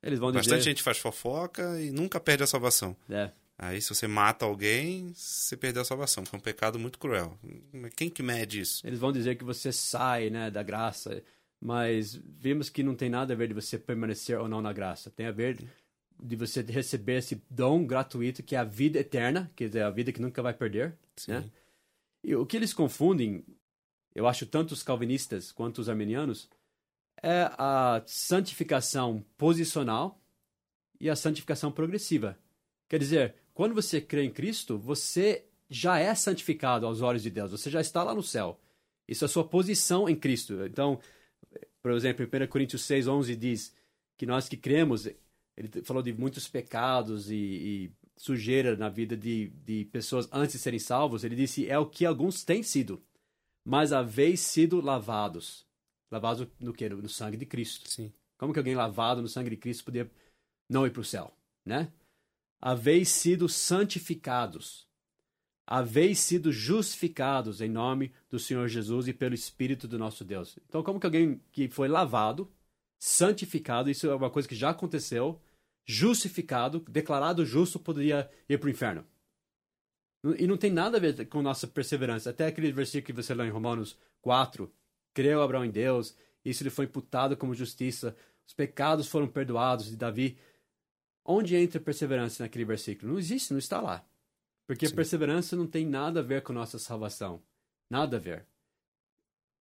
Eles 0.02 0.18
vão 0.18 0.30
Bastante 0.30 0.58
dizer... 0.58 0.70
gente 0.70 0.82
faz 0.82 0.98
fofoca 0.98 1.80
e 1.80 1.90
nunca 1.90 2.20
perde 2.20 2.42
a 2.42 2.46
salvação. 2.46 2.94
É. 3.08 3.30
Aí, 3.62 3.80
se 3.80 3.94
você 3.94 4.08
mata 4.08 4.44
alguém, 4.44 5.12
você 5.14 5.56
perdeu 5.56 5.82
a 5.82 5.84
salvação. 5.84 6.26
Foi 6.26 6.36
um 6.36 6.42
pecado 6.42 6.80
muito 6.80 6.98
cruel. 6.98 7.38
Quem 7.94 8.10
que 8.10 8.20
mede 8.20 8.60
isso? 8.60 8.84
Eles 8.84 8.98
vão 8.98 9.12
dizer 9.12 9.36
que 9.36 9.44
você 9.44 9.70
sai 9.70 10.30
né, 10.30 10.50
da 10.50 10.64
graça, 10.64 11.22
mas 11.60 12.20
vimos 12.40 12.68
que 12.68 12.82
não 12.82 12.96
tem 12.96 13.08
nada 13.08 13.32
a 13.32 13.36
ver 13.36 13.46
de 13.46 13.54
você 13.54 13.78
permanecer 13.78 14.36
ou 14.36 14.48
não 14.48 14.60
na 14.60 14.72
graça. 14.72 15.12
Tem 15.12 15.26
a 15.26 15.30
ver 15.30 15.64
de 16.20 16.34
você 16.34 16.60
receber 16.62 17.18
esse 17.18 17.40
dom 17.48 17.86
gratuito 17.86 18.42
que 18.42 18.56
é 18.56 18.58
a 18.58 18.64
vida 18.64 18.98
eterna, 18.98 19.48
que 19.54 19.70
é 19.72 19.82
a 19.82 19.90
vida 19.90 20.10
que 20.10 20.20
nunca 20.20 20.42
vai 20.42 20.54
perder. 20.54 20.98
Né? 21.28 21.48
E 22.24 22.34
o 22.34 22.44
que 22.44 22.56
eles 22.56 22.74
confundem, 22.74 23.44
eu 24.12 24.26
acho, 24.26 24.44
tanto 24.44 24.72
os 24.72 24.82
calvinistas 24.82 25.52
quanto 25.52 25.78
os 25.78 25.88
armenianos, 25.88 26.50
é 27.22 27.48
a 27.56 28.02
santificação 28.06 29.24
posicional 29.38 30.20
e 30.98 31.08
a 31.08 31.14
santificação 31.14 31.70
progressiva. 31.70 32.36
Quer 32.88 32.98
dizer, 32.98 33.36
quando 33.54 33.74
você 33.74 34.00
crê 34.00 34.24
em 34.24 34.30
Cristo, 34.30 34.78
você 34.78 35.44
já 35.68 35.98
é 35.98 36.14
santificado 36.14 36.86
aos 36.86 37.00
olhos 37.00 37.22
de 37.22 37.30
Deus, 37.30 37.50
você 37.50 37.70
já 37.70 37.80
está 37.80 38.02
lá 38.02 38.14
no 38.14 38.22
céu. 38.22 38.60
Isso 39.08 39.24
é 39.24 39.26
a 39.26 39.28
sua 39.28 39.44
posição 39.44 40.08
em 40.08 40.16
Cristo. 40.16 40.64
Então, 40.64 41.00
por 41.82 41.92
exemplo, 41.92 42.24
em 42.24 42.44
1 42.44 42.46
Coríntios 42.48 42.82
6, 42.82 43.08
11 43.08 43.36
diz 43.36 43.74
que 44.16 44.26
nós 44.26 44.48
que 44.48 44.56
cremos, 44.56 45.06
ele 45.56 45.68
falou 45.84 46.02
de 46.02 46.12
muitos 46.12 46.48
pecados 46.48 47.30
e, 47.30 47.34
e 47.36 47.92
sujeira 48.16 48.76
na 48.76 48.88
vida 48.88 49.16
de, 49.16 49.48
de 49.64 49.84
pessoas 49.86 50.28
antes 50.32 50.54
de 50.54 50.60
serem 50.60 50.78
salvos. 50.78 51.24
Ele 51.24 51.34
disse: 51.34 51.68
é 51.68 51.78
o 51.78 51.86
que 51.86 52.06
alguns 52.06 52.44
têm 52.44 52.62
sido, 52.62 53.02
mas 53.64 53.92
haveis 53.92 54.40
sido 54.40 54.80
lavados. 54.80 55.66
Lavados 56.10 56.46
no 56.60 56.72
que? 56.72 56.88
No 56.88 57.08
sangue 57.08 57.36
de 57.36 57.46
Cristo. 57.46 57.88
Sim. 57.88 58.12
Como 58.38 58.52
que 58.52 58.58
alguém 58.58 58.74
lavado 58.74 59.22
no 59.22 59.28
sangue 59.28 59.50
de 59.50 59.56
Cristo 59.56 59.84
poderia 59.84 60.10
não 60.68 60.86
ir 60.86 60.90
para 60.90 61.00
o 61.00 61.04
céu, 61.04 61.32
né? 61.64 61.90
Haveis 62.64 63.08
sido 63.08 63.48
santificados. 63.48 64.86
Haveis 65.66 66.20
sido 66.20 66.52
justificados 66.52 67.60
em 67.60 67.68
nome 67.68 68.12
do 68.30 68.38
Senhor 68.38 68.68
Jesus 68.68 69.08
e 69.08 69.12
pelo 69.12 69.34
Espírito 69.34 69.88
do 69.88 69.98
nosso 69.98 70.24
Deus. 70.24 70.56
Então, 70.68 70.80
como 70.80 71.00
que 71.00 71.06
alguém 71.06 71.40
que 71.50 71.68
foi 71.68 71.88
lavado, 71.88 72.48
santificado, 73.00 73.90
isso 73.90 74.08
é 74.08 74.14
uma 74.14 74.30
coisa 74.30 74.48
que 74.48 74.54
já 74.54 74.70
aconteceu, 74.70 75.42
justificado, 75.84 76.84
declarado 76.88 77.44
justo, 77.44 77.80
poderia 77.80 78.30
ir 78.48 78.58
para 78.58 78.68
o 78.68 78.70
inferno? 78.70 79.04
E 80.38 80.46
não 80.46 80.56
tem 80.56 80.70
nada 80.70 80.98
a 80.98 81.00
ver 81.00 81.26
com 81.26 81.42
nossa 81.42 81.66
perseverança. 81.66 82.30
Até 82.30 82.46
aquele 82.46 82.70
versículo 82.70 83.06
que 83.06 83.12
você 83.12 83.34
lê 83.34 83.44
em 83.44 83.50
Romanos 83.50 83.98
4, 84.20 84.72
creu 85.12 85.42
Abraão 85.42 85.64
em 85.64 85.70
Deus, 85.70 86.16
isso 86.44 86.62
lhe 86.62 86.70
foi 86.70 86.84
imputado 86.84 87.36
como 87.36 87.56
justiça, 87.56 88.16
os 88.46 88.54
pecados 88.54 89.08
foram 89.08 89.26
perdoados 89.26 89.86
de 89.86 89.96
Davi. 89.96 90.38
Onde 91.24 91.56
entra 91.56 91.80
perseverança 91.80 92.42
naquele 92.42 92.64
versículo? 92.64 93.12
Não 93.12 93.18
existe, 93.18 93.52
não 93.52 93.58
está 93.58 93.80
lá. 93.80 94.04
Porque 94.66 94.88
Sim. 94.88 94.94
perseverança 94.94 95.56
não 95.56 95.66
tem 95.66 95.86
nada 95.86 96.20
a 96.20 96.22
ver 96.22 96.42
com 96.42 96.52
nossa 96.52 96.78
salvação. 96.78 97.42
Nada 97.90 98.16
a 98.16 98.20
ver. 98.20 98.46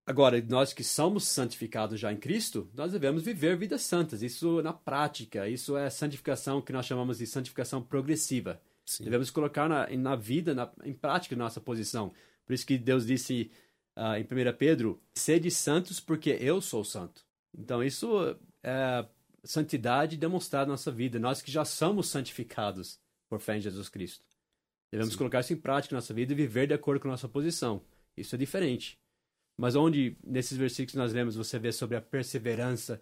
Agora, 0.06 0.41
nós 0.41 0.74
que 0.74 0.84
somos 0.84 1.26
santificados 1.26 2.00
já 2.00 2.12
em 2.12 2.17
Cristo, 2.17 2.69
nós 2.74 2.91
devemos 2.91 3.24
viver 3.24 3.56
vidas 3.56 3.84
santas. 3.84 4.24
Isso 4.24 4.62
na 4.62 4.74
prática, 4.74 5.47
isso 5.47 5.78
é 5.78 5.89
santificação 5.89 6.62
que 6.62 6.74
nós 6.74 6.86
chamamos 6.86 7.19
de 7.19 7.28
santificação 7.28 7.84
progressiva. 7.84 8.60
Sim. 8.86 9.04
Devemos 9.04 9.30
colocar 9.30 9.69
na, 9.69 9.88
na 9.95 10.15
vida, 10.15 10.54
na, 10.56 10.71
em 10.84 10.93
prática, 10.93 11.36
nossa 11.36 11.62
posição. 11.62 12.12
Por 12.45 12.54
isso 12.54 12.65
que 12.65 12.78
Deus 12.78 13.06
disse 13.06 13.52
uh, 13.95 14.15
em 14.15 14.24
1 14.24 14.58
Pedro: 14.58 15.02
sede 15.15 15.52
santos 15.52 16.00
porque 16.00 16.32
eu 16.41 16.60
sou 16.62 16.84
santo. 16.84 17.24
Então, 17.58 17.84
isso 17.84 18.36
é 18.63 19.06
santidade 19.44 20.18
demonstrada 20.18 20.68
na 20.68 20.74
nossa 20.74 20.92
vida. 20.92 21.20
Nós 21.20 21.42
que 21.42 21.52
já 21.52 21.66
somos 21.66 22.08
santificados 22.08 23.00
por 23.30 23.40
fé 23.40 23.58
em 23.58 23.62
Jesus 23.62 23.90
Cristo. 23.90 24.26
Devemos 24.92 25.14
Sim. 25.14 25.18
colocar 25.18 25.40
isso 25.40 25.54
em 25.54 25.58
prática 25.58 25.96
na 25.96 25.98
nossa 25.98 26.14
vida 26.14 26.34
e 26.34 26.36
viver 26.36 26.68
de 26.68 26.74
acordo 26.74 27.00
com 27.00 27.08
a 27.08 27.12
nossa 27.12 27.30
posição. 27.30 27.82
Isso 28.16 28.36
é 28.36 28.38
diferente. 28.38 29.00
Mas 29.58 29.76
onde, 29.76 30.18
nesses 30.24 30.58
versículos 30.58 30.92
que 30.92 30.98
nós 30.98 31.14
lemos, 31.14 31.36
você 31.36 31.58
vê 31.58 31.72
sobre 31.72 31.96
a 31.96 32.02
perseverança 32.02 33.02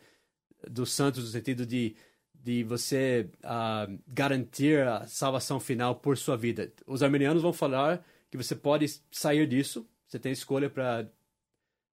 dos 0.70 0.92
santos, 0.92 1.24
no 1.24 1.30
sentido 1.30 1.66
de, 1.66 1.96
de 2.34 2.64
você 2.64 3.30
uh, 3.44 4.00
garantir 4.08 4.86
a 4.86 5.08
salvação 5.08 5.60
final 5.60 5.96
por 5.96 6.18
sua 6.18 6.38
vida. 6.38 6.72
Os 6.86 7.02
armenianos 7.02 7.42
vão 7.42 7.54
falar 7.54 8.06
que 8.30 8.38
você 8.38 8.56
pode 8.56 8.86
sair 9.12 9.48
disso, 9.48 9.88
você 10.08 10.20
tem 10.20 10.32
escolha 10.32 10.70
para 10.70 11.10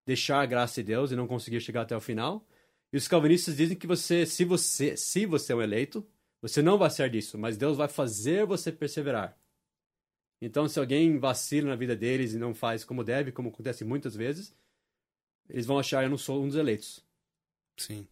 deixar 0.05 0.41
a 0.41 0.45
graça 0.45 0.81
de 0.81 0.87
Deus 0.87 1.11
e 1.11 1.15
não 1.15 1.27
conseguir 1.27 1.59
chegar 1.59 1.81
até 1.81 1.95
o 1.95 2.01
final. 2.01 2.45
E 2.97 2.99
os 2.99 3.07
calvinistas 3.07 3.55
dizem 3.55 3.77
que 3.77 3.85
você, 3.85 4.25
se 4.25 4.43
você, 4.43 4.97
se 4.97 5.27
você 5.27 5.53
é 5.53 5.55
um 5.55 5.61
eleito, 5.61 6.03
você 6.41 6.63
não 6.63 6.79
vai 6.79 6.89
ser 6.89 7.07
disso, 7.11 7.37
mas 7.37 7.55
Deus 7.55 7.77
vai 7.77 7.87
fazer 7.87 8.43
você 8.43 8.71
perseverar. 8.71 9.37
Então, 10.41 10.67
se 10.67 10.79
alguém 10.79 11.19
vacila 11.19 11.69
na 11.69 11.75
vida 11.75 11.95
deles 11.95 12.33
e 12.33 12.39
não 12.39 12.55
faz 12.55 12.83
como 12.83 13.03
deve, 13.03 13.31
como 13.31 13.49
acontece 13.49 13.85
muitas 13.85 14.15
vezes, 14.15 14.51
eles 15.47 15.67
vão 15.67 15.77
achar 15.77 16.05
eu 16.05 16.09
não 16.09 16.17
sou 16.17 16.43
um 16.43 16.47
dos 16.47 16.55
eleitos. 16.55 17.05
Sim. 17.77 18.07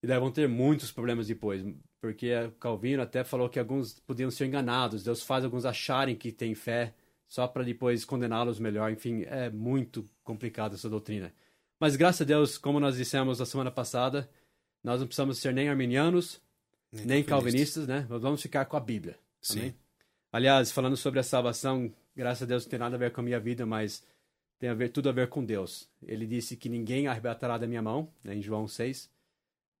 E 0.00 0.06
daí 0.06 0.20
vão 0.20 0.30
ter 0.30 0.48
muitos 0.48 0.92
problemas 0.92 1.26
depois, 1.26 1.64
porque 2.00 2.30
Calvino 2.60 3.02
até 3.02 3.24
falou 3.24 3.48
que 3.48 3.58
alguns 3.58 3.98
podiam 3.98 4.30
ser 4.30 4.46
enganados. 4.46 5.02
Deus 5.02 5.24
faz 5.24 5.44
alguns 5.44 5.64
acharem 5.64 6.14
que 6.14 6.30
têm 6.30 6.54
fé 6.54 6.94
só 7.26 7.48
para 7.48 7.64
depois 7.64 8.04
condená-los 8.04 8.60
melhor. 8.60 8.92
Enfim, 8.92 9.24
é 9.24 9.50
muito 9.50 10.08
complicado 10.22 10.76
essa 10.76 10.88
doutrina. 10.88 11.34
Mas 11.80 11.96
graças 11.96 12.20
a 12.20 12.24
Deus, 12.24 12.58
como 12.58 12.78
nós 12.78 12.96
dissemos 12.96 13.38
na 13.38 13.46
semana 13.46 13.70
passada, 13.70 14.28
nós 14.84 15.00
não 15.00 15.06
precisamos 15.06 15.38
ser 15.38 15.54
nem 15.54 15.70
arminianos, 15.70 16.38
nem, 16.92 17.06
nem 17.06 17.24
calvinistas, 17.24 17.88
né? 17.88 18.06
Nós 18.06 18.20
vamos 18.20 18.42
ficar 18.42 18.66
com 18.66 18.76
a 18.76 18.80
Bíblia. 18.80 19.18
Sim. 19.40 19.60
Amém? 19.60 19.74
Aliás, 20.30 20.70
falando 20.70 20.96
sobre 20.96 21.20
a 21.20 21.22
salvação, 21.22 21.90
graças 22.14 22.42
a 22.42 22.46
Deus 22.46 22.64
não 22.64 22.70
tem 22.70 22.78
nada 22.78 22.96
a 22.96 22.98
ver 22.98 23.12
com 23.12 23.22
a 23.22 23.24
minha 23.24 23.40
vida, 23.40 23.64
mas 23.64 24.04
tem 24.58 24.68
a 24.68 24.74
ver, 24.74 24.90
tudo 24.90 25.08
a 25.08 25.12
ver 25.12 25.28
com 25.28 25.42
Deus. 25.42 25.88
Ele 26.02 26.26
disse 26.26 26.54
que 26.54 26.68
ninguém 26.68 27.06
arrebatará 27.06 27.56
da 27.56 27.66
minha 27.66 27.80
mão, 27.80 28.12
né, 28.22 28.34
em 28.34 28.42
João 28.42 28.68
6. 28.68 29.10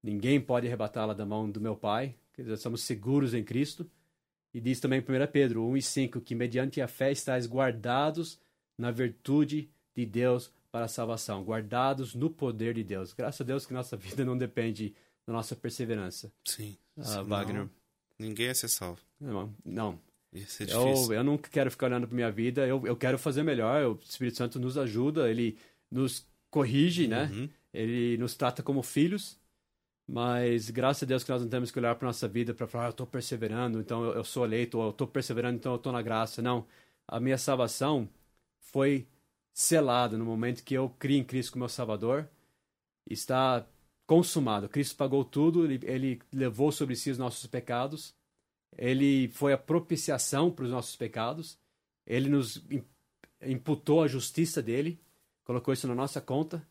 Ninguém 0.02 0.40
pode 0.40 0.66
arrebatá-la 0.66 1.12
da 1.12 1.26
mão 1.26 1.50
do 1.50 1.60
meu 1.60 1.76
Pai. 1.76 2.14
Quer 2.32 2.42
dizer, 2.42 2.56
somos 2.56 2.82
seguros 2.82 3.34
em 3.34 3.44
Cristo. 3.44 3.88
E 4.54 4.60
diz 4.60 4.80
também 4.80 5.00
em 5.00 5.02
1 5.02 5.30
Pedro 5.30 5.66
1 5.66 5.76
e 5.76 5.82
5 5.82 6.20
que 6.22 6.34
mediante 6.34 6.80
a 6.80 6.88
fé 6.88 7.12
estáis 7.12 7.46
guardados 7.46 8.40
na 8.76 8.90
virtude 8.90 9.70
de 9.94 10.06
Deus 10.06 10.50
para 10.70 10.84
a 10.84 10.88
salvação, 10.88 11.42
guardados 11.42 12.14
no 12.14 12.30
poder 12.30 12.74
de 12.74 12.84
Deus. 12.84 13.12
Graças 13.12 13.40
a 13.40 13.44
Deus 13.44 13.66
que 13.66 13.72
nossa 13.72 13.96
vida 13.98 14.24
não 14.24 14.36
depende 14.36 14.94
da 15.26 15.32
nossa 15.32 15.56
perseverança. 15.56 16.32
Sim. 16.44 16.76
Ah, 16.96 17.22
Wagner. 17.22 17.68
Ninguém 18.18 18.48
é 18.48 18.54
ser 18.54 18.68
salvo. 18.68 19.00
Não, 19.20 19.54
não. 19.64 19.98
Isso 20.32 20.62
é 20.62 20.66
difícil. 20.66 21.12
Eu, 21.12 21.14
eu 21.14 21.24
nunca 21.24 21.48
quero 21.50 21.70
ficar 21.70 21.86
olhando 21.86 22.06
para 22.06 22.14
minha 22.14 22.30
vida, 22.30 22.66
eu, 22.66 22.86
eu 22.86 22.96
quero 22.96 23.18
fazer 23.18 23.42
melhor. 23.42 23.84
O 23.84 23.98
Espírito 24.02 24.36
Santo 24.36 24.60
nos 24.60 24.78
ajuda, 24.78 25.28
ele 25.28 25.58
nos 25.90 26.26
corrige, 26.50 27.08
né? 27.08 27.30
Uhum. 27.32 27.48
Ele 27.72 28.16
nos 28.18 28.34
trata 28.34 28.62
como 28.62 28.82
filhos. 28.82 29.38
Mas 30.06 30.70
graças 30.70 31.04
a 31.04 31.06
Deus 31.06 31.22
que 31.22 31.30
nós 31.30 31.40
não 31.40 31.48
temos 31.48 31.70
que 31.70 31.78
olhar 31.78 31.94
para 31.94 32.06
nossa 32.06 32.26
vida 32.26 32.52
para 32.52 32.66
falar, 32.66 32.84
ah, 32.84 32.88
eu 32.88 32.90
estou 32.90 33.06
perseverando, 33.06 33.80
então 33.80 34.04
eu, 34.04 34.14
eu 34.14 34.24
sou 34.24 34.44
eleito, 34.44 34.76
ou 34.76 34.86
eu 34.86 34.90
estou 34.90 35.06
perseverando, 35.06 35.56
então 35.56 35.72
eu 35.72 35.76
estou 35.76 35.92
na 35.92 36.02
graça. 36.02 36.42
Não. 36.42 36.66
A 37.06 37.20
minha 37.20 37.38
salvação 37.38 38.08
foi 38.58 39.06
selado 39.52 40.16
no 40.16 40.24
momento 40.24 40.64
que 40.64 40.74
eu 40.74 40.88
criei 40.90 41.20
em 41.20 41.24
Cristo 41.24 41.52
como 41.52 41.62
meu 41.62 41.68
Salvador. 41.68 42.28
Está 43.08 43.66
consumado. 44.06 44.68
Cristo 44.68 44.96
pagou 44.96 45.24
tudo, 45.24 45.64
ele, 45.64 45.80
ele 45.86 46.20
levou 46.32 46.72
sobre 46.72 46.96
si 46.96 47.10
os 47.10 47.18
nossos 47.18 47.46
pecados. 47.46 48.14
Ele 48.76 49.28
foi 49.28 49.52
a 49.52 49.58
propiciação 49.58 50.50
para 50.50 50.64
os 50.64 50.70
nossos 50.70 50.96
pecados. 50.96 51.58
Ele 52.06 52.28
nos 52.28 52.62
imputou 53.42 54.02
a 54.02 54.08
justiça 54.08 54.62
dele, 54.62 55.00
colocou 55.44 55.72
isso 55.72 55.86
na 55.86 55.94
nossa 55.94 56.20
conta. 56.20 56.66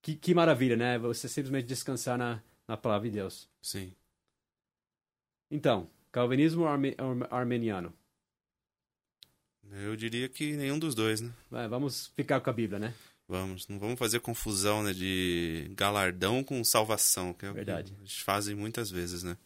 Que, 0.00 0.14
que 0.14 0.34
maravilha, 0.34 0.76
né? 0.76 0.98
Você 0.98 1.28
simplesmente 1.28 1.66
descansar 1.66 2.16
na, 2.16 2.42
na 2.66 2.76
palavra 2.76 3.08
de 3.08 3.16
Deus. 3.16 3.48
Sim. 3.60 3.92
Então, 5.50 5.90
calvinismo 6.12 6.66
arme, 6.66 6.94
armeniano? 7.30 7.92
Eu 9.72 9.96
diria 9.96 10.28
que 10.28 10.56
nenhum 10.56 10.78
dos 10.78 10.94
dois, 10.94 11.20
né? 11.20 11.32
É, 11.52 11.68
vamos 11.68 12.10
ficar 12.16 12.40
com 12.40 12.50
a 12.50 12.52
Bíblia, 12.52 12.78
né? 12.78 12.94
Vamos, 13.28 13.68
não 13.68 13.78
vamos 13.78 13.98
fazer 13.98 14.20
confusão 14.20 14.82
né, 14.82 14.92
de 14.94 15.70
galardão 15.74 16.42
com 16.42 16.64
salvação, 16.64 17.34
que 17.34 17.44
é 17.44 17.52
Verdade. 17.52 17.92
o 17.92 17.94
que 17.94 18.00
eles 18.00 18.18
fazem 18.18 18.54
muitas 18.54 18.90
vezes, 18.90 19.22
né? 19.22 19.36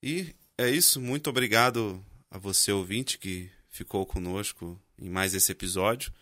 E 0.00 0.32
é 0.56 0.70
isso, 0.70 1.00
muito 1.00 1.28
obrigado 1.28 2.04
a 2.30 2.38
você 2.38 2.70
ouvinte 2.70 3.18
que 3.18 3.50
ficou 3.68 4.06
conosco 4.06 4.80
em 4.96 5.08
mais 5.08 5.34
esse 5.34 5.50
episódio. 5.50 6.12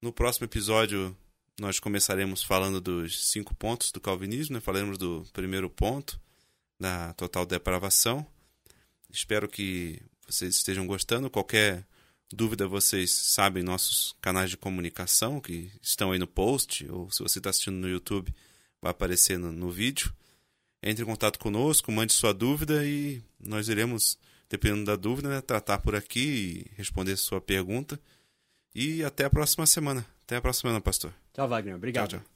No 0.00 0.12
próximo 0.12 0.44
episódio 0.44 1.16
nós 1.58 1.78
começaremos 1.78 2.42
falando 2.42 2.80
dos 2.80 3.28
cinco 3.30 3.54
pontos 3.54 3.92
do 3.92 4.00
calvinismo, 4.00 4.54
né? 4.54 4.60
falaremos 4.60 4.98
do 4.98 5.24
primeiro 5.32 5.70
ponto, 5.70 6.20
da 6.78 7.12
total 7.14 7.46
depravação. 7.46 8.26
Espero 9.10 9.48
que 9.48 10.00
vocês 10.26 10.56
estejam 10.56 10.86
gostando. 10.86 11.30
Qualquer 11.30 11.86
dúvida, 12.34 12.66
vocês 12.66 13.10
sabem 13.10 13.62
nossos 13.62 14.14
canais 14.20 14.50
de 14.50 14.56
comunicação 14.56 15.40
que 15.40 15.70
estão 15.80 16.12
aí 16.12 16.18
no 16.18 16.26
post, 16.26 16.86
ou 16.90 17.10
se 17.10 17.22
você 17.22 17.38
está 17.38 17.50
assistindo 17.50 17.76
no 17.76 17.88
YouTube, 17.88 18.34
vai 18.82 18.90
aparecer 18.90 19.38
no, 19.38 19.52
no 19.52 19.70
vídeo. 19.70 20.12
Entre 20.82 21.02
em 21.02 21.06
contato 21.06 21.38
conosco, 21.38 21.90
mande 21.90 22.12
sua 22.12 22.34
dúvida 22.34 22.84
e 22.84 23.22
nós 23.40 23.68
iremos, 23.68 24.18
dependendo 24.50 24.84
da 24.84 24.96
dúvida, 24.96 25.30
né, 25.30 25.40
tratar 25.40 25.78
por 25.78 25.94
aqui 25.94 26.66
e 26.66 26.70
responder 26.76 27.16
sua 27.16 27.40
pergunta. 27.40 27.98
E 28.74 29.02
até 29.02 29.24
a 29.24 29.30
próxima 29.30 29.64
semana. 29.64 30.04
Até 30.24 30.36
a 30.36 30.42
próxima 30.42 30.68
semana, 30.68 30.80
pastor. 30.82 31.14
Tchau, 31.32 31.48
Wagner. 31.48 31.76
Obrigado. 31.76 32.10
Tchau, 32.10 32.20
tchau. 32.20 32.33